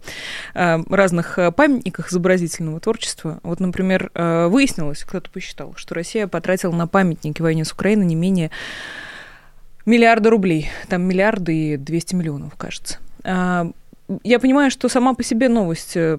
[0.53, 3.39] э, разных памятниках изобразительного творчества.
[3.43, 8.15] Вот, например, э, выяснилось, кто-то посчитал, что Россия потратила на памятники войне с Украиной не
[8.15, 8.51] менее
[9.85, 10.69] миллиарда рублей.
[10.87, 12.97] Там миллиарды и 200 миллионов, кажется.
[13.23, 13.71] Э,
[14.23, 16.17] я понимаю, что сама по себе новость э,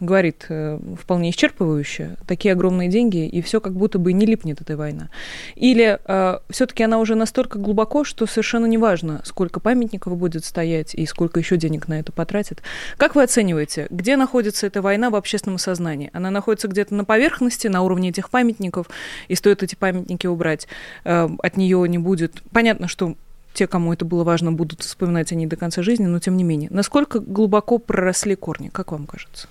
[0.00, 2.16] говорит э, вполне исчерпывающе.
[2.26, 5.10] Такие огромные деньги, и все как будто бы не липнет эта война.
[5.54, 10.94] Или э, все-таки она уже настолько глубоко, что совершенно не важно, сколько памятников будет стоять
[10.94, 12.62] и сколько еще денег на это потратят.
[12.96, 16.10] Как вы оцениваете, где находится эта война в общественном сознании?
[16.12, 18.88] Она находится где-то на поверхности, на уровне этих памятников,
[19.28, 20.68] и стоит эти памятники убрать,
[21.04, 22.42] э, от нее не будет.
[22.52, 23.16] Понятно, что
[23.56, 26.68] те, кому это было важно, будут вспоминать они до конца жизни, но тем не менее.
[26.70, 29.48] Насколько глубоко проросли корни, как вам кажется?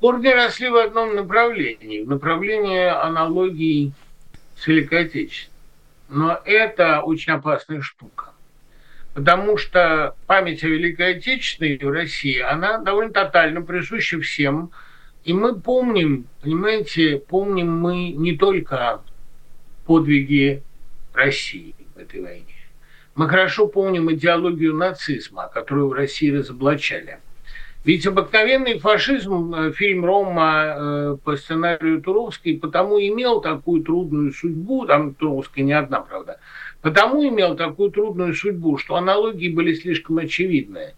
[0.00, 3.92] Корни росли в одном направлении, в направлении аналогии
[4.56, 5.30] с Великой.
[6.08, 8.32] Но это очень опасная штука.
[9.14, 14.70] Потому что память о Великой Отечественной в России, она довольно тотально присуща всем.
[15.24, 19.00] И мы помним, понимаете, помним мы не только
[19.86, 20.62] подвиги
[21.14, 22.54] России в этой войне.
[23.14, 27.20] Мы хорошо помним идеологию нацизма, которую в России разоблачали.
[27.84, 34.86] Ведь обыкновенный фашизм, э, фильм Рома э, по сценарию Туровской, потому имел такую трудную судьбу,
[34.86, 36.40] там Туровская не одна, правда,
[36.80, 40.94] потому имел такую трудную судьбу, что аналогии были слишком очевидные.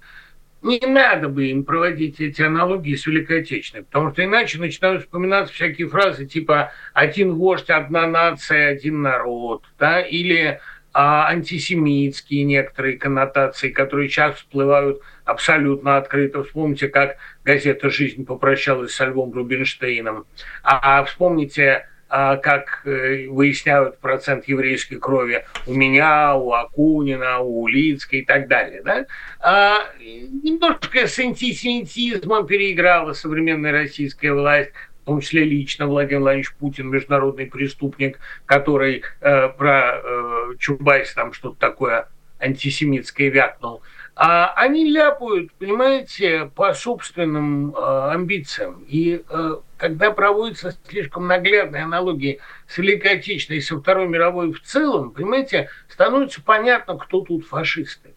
[0.67, 5.55] Не надо бы им проводить эти аналогии с Великой Отечественной, потому что иначе начинают вспоминаться
[5.55, 10.59] всякие фразы типа «один вождь, одна нация, один народ», да, или
[10.93, 16.43] а, антисемитские некоторые коннотации, которые сейчас всплывают абсолютно открыто.
[16.43, 20.27] Вспомните, как газета «Жизнь» попрощалась со Львом Рубинштейном.
[20.65, 27.63] А, а вспомните, а, как э, выясняют процент еврейской крови у меня, у Акунина, у
[27.63, 28.83] Улицкой и так далее.
[28.85, 29.07] Да?
[29.41, 34.71] А, немножко с антисемитизмом переиграла современная российская власть,
[35.03, 41.33] в том числе лично Владимир Владимирович Путин, международный преступник, который э, про э, Чубайс там
[41.33, 43.83] что-то такое антисемитское вякнул.
[44.19, 48.83] А они ляпают, понимаете, по собственным э, амбициям.
[48.89, 54.63] И э, когда проводятся слишком наглядные аналогии с Великой Отечественной и со Второй мировой в
[54.63, 58.15] целом, понимаете, становится понятно, кто тут фашисты.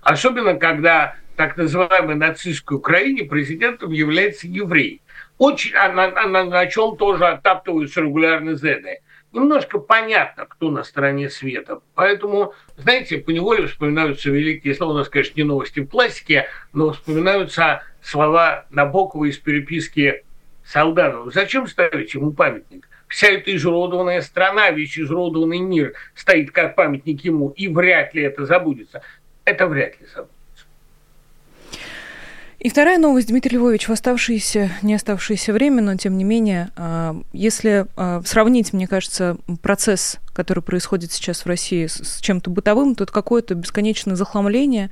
[0.00, 5.02] Особенно, когда так называемой нацистской Украине президентом является еврей
[5.38, 9.00] очень, а на, на, на чем тоже оттаптываются регулярно зеды.
[9.36, 11.80] Немножко понятно, кто на стороне света.
[11.94, 17.82] Поэтому, знаете, поневоле вспоминаются великие слова, у нас, конечно, не новости в классике, но вспоминаются
[18.00, 20.24] слова Набокова из переписки
[20.64, 21.30] Солданова.
[21.30, 22.88] Зачем ставить ему памятник?
[23.08, 28.46] Вся эта изуродованная страна, весь изуродованный мир стоит как памятник ему, и вряд ли это
[28.46, 29.02] забудется.
[29.44, 30.35] Это вряд ли забудется.
[32.58, 37.14] И вторая новость, Дмитрий Львович, в оставшееся, не оставшееся время, но тем не менее, а,
[37.34, 43.04] если а, сравнить, мне кажется, процесс, который происходит сейчас в России с чем-то бытовым, то
[43.04, 44.90] это какое-то бесконечное захламление.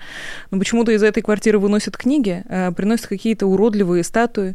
[0.50, 4.54] Но почему-то из этой квартиры выносят книги, а, приносят какие-то уродливые статуи.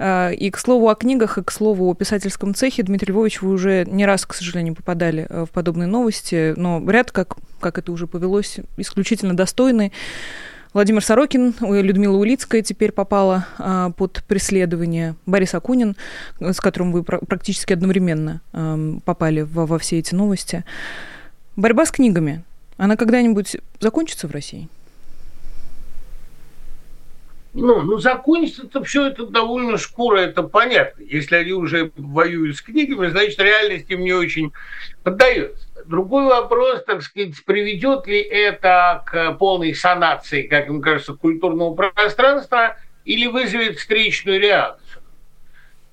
[0.00, 3.84] И, к слову, о книгах, и, к слову, о писательском цехе, Дмитрий Львович, вы уже
[3.86, 8.58] не раз, к сожалению, попадали в подобные новости, но ряд, как, как это уже повелось,
[8.76, 9.92] исключительно достойный.
[10.74, 15.14] Владимир Сорокин, Людмила Улицкая теперь попала а, под преследование.
[15.24, 15.96] Борис Акунин,
[16.40, 20.64] с которым вы практически одновременно а, попали во, все эти новости.
[21.56, 22.44] Борьба с книгами,
[22.76, 24.68] она когда-нибудь закончится в России?
[27.54, 31.02] Ну, ну закончится-то все это довольно скоро, это понятно.
[31.02, 34.52] Если они уже воюют с книгами, значит, реальность им не очень
[35.02, 35.66] поддается.
[35.88, 42.76] Другой вопрос, так сказать, приведет ли это к полной санации, как им кажется, культурного пространства
[43.06, 45.02] или вызовет встречную реакцию.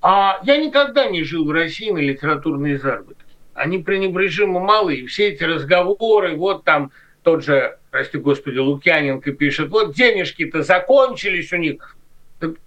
[0.02, 3.24] А я никогда не жил в России на литературные заработки.
[3.54, 4.96] Они пренебрежимо малы.
[4.96, 6.92] И все эти разговоры, вот там
[7.22, 11.96] тот же, прости господи, Лукьяненко пишет, вот денежки-то закончились у них.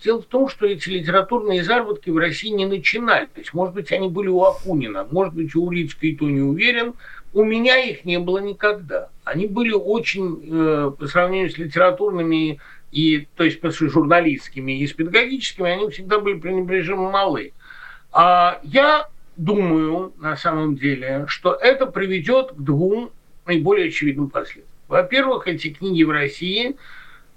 [0.04, 3.54] Дело в том, что эти литературные заработки в России не начинались.
[3.54, 6.96] Может быть, они были у Акунина, может быть, у Улицкой, то не уверен.
[7.34, 9.10] У меня их не было никогда.
[9.24, 12.60] Они были очень, э, по сравнению с литературными,
[12.92, 17.54] и, то есть, по журналистскими и с педагогическими, они всегда были пренебрежимо малы.
[18.12, 19.08] А я
[19.38, 23.12] думаю, на самом деле, что это приведет к двум
[23.46, 24.68] наиболее очевидным последствиям.
[24.88, 26.76] Во-первых, эти книги в России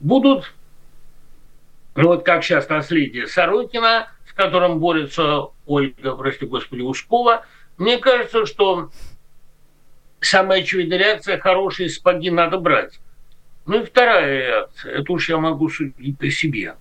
[0.01, 0.53] будут
[1.95, 7.45] Ну вот как сейчас наследие Сорокина, с которым борется Ольга, прости господи, Ушкова,
[7.77, 8.91] мне кажется, что
[10.27, 13.01] самая очевидная реакция– хорошие сапоги надо брать.
[13.67, 16.77] Ну и вторая реакция– это уж я могу судить о себе.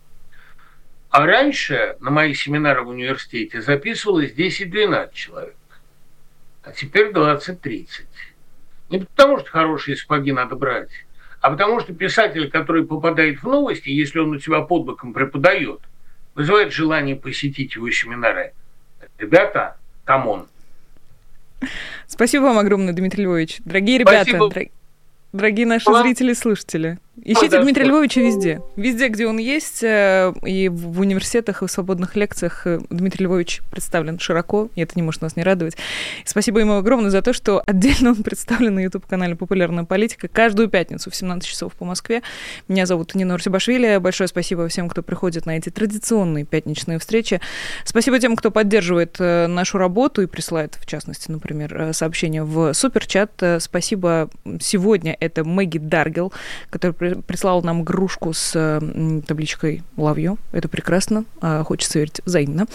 [1.10, 5.56] А раньше на мои семинары в университете записывалось 10-12 человек,
[6.64, 7.88] а теперь 20-30.
[8.90, 10.90] Не потому, что хорошие сапоги надо брать,
[11.42, 15.82] а потому что писатель, который попадает в новости, если он у тебя под боком преподает,
[16.34, 18.54] вызывает желание посетить его семинары.
[19.18, 20.48] Ребята, come on.
[22.08, 23.58] Спасибо вам огромное, Дмитрий Львович.
[23.66, 24.54] Дорогие ребята, дор...
[25.34, 27.00] дорогие наши зрители и слушатели.
[27.18, 28.62] Ищите ну, Дмитрия Львовича везде.
[28.78, 33.62] Везде, где он есть, э, и в университетах, и в свободных лекциях э, Дмитрий Львович
[33.70, 35.76] представлен широко, и это не может нас не радовать.
[36.24, 41.12] Спасибо ему огромное за то, что отдельно он представлен на YouTube-канале «Популярная политика» каждую пятницу
[41.12, 42.22] в 17 часов по Москве.
[42.70, 43.98] Меня зовут Нина Урсибашвили.
[43.98, 47.42] Большое спасибо всем, кто приходит на эти традиционные пятничные встречи.
[47.84, 53.32] Спасибо тем, кто поддерживает э, нашу работу и присылает, в частности, например, сообщения в суперчат.
[53.60, 54.30] Спасибо.
[54.62, 56.32] Сегодня это Мэгги Даргел,
[56.70, 56.94] который
[57.28, 58.82] прислал нам игрушку с
[59.28, 60.40] табличкой «Love you».
[60.52, 61.26] Это прекрасно.
[61.42, 62.68] А, хочется верить взаимно.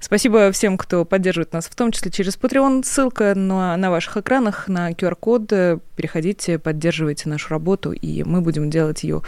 [0.00, 2.84] Спасибо всем, кто поддерживает нас, в том числе через Patreon.
[2.84, 5.80] Ссылка на, на ваших экранах, на QR-код.
[5.96, 9.22] Переходите, поддерживайте нашу работу, и мы будем делать ее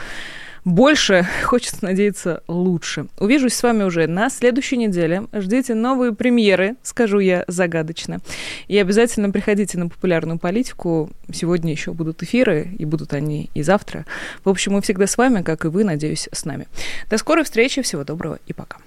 [0.67, 3.07] больше, хочется надеяться, лучше.
[3.19, 5.27] Увижусь с вами уже на следующей неделе.
[5.33, 8.19] Ждите новые премьеры, скажу я загадочно.
[8.67, 11.09] И обязательно приходите на популярную политику.
[11.33, 14.05] Сегодня еще будут эфиры, и будут они и завтра.
[14.45, 16.67] В общем, мы всегда с вами, как и вы, надеюсь, с нами.
[17.09, 18.79] До скорой встречи, всего доброго и пока.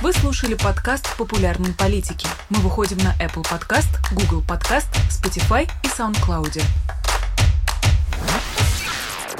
[0.00, 2.26] Вы слушали подкаст «Популярные политики».
[2.48, 6.62] Мы выходим на Apple Podcast, Google Podcast, Spotify и SoundCloud.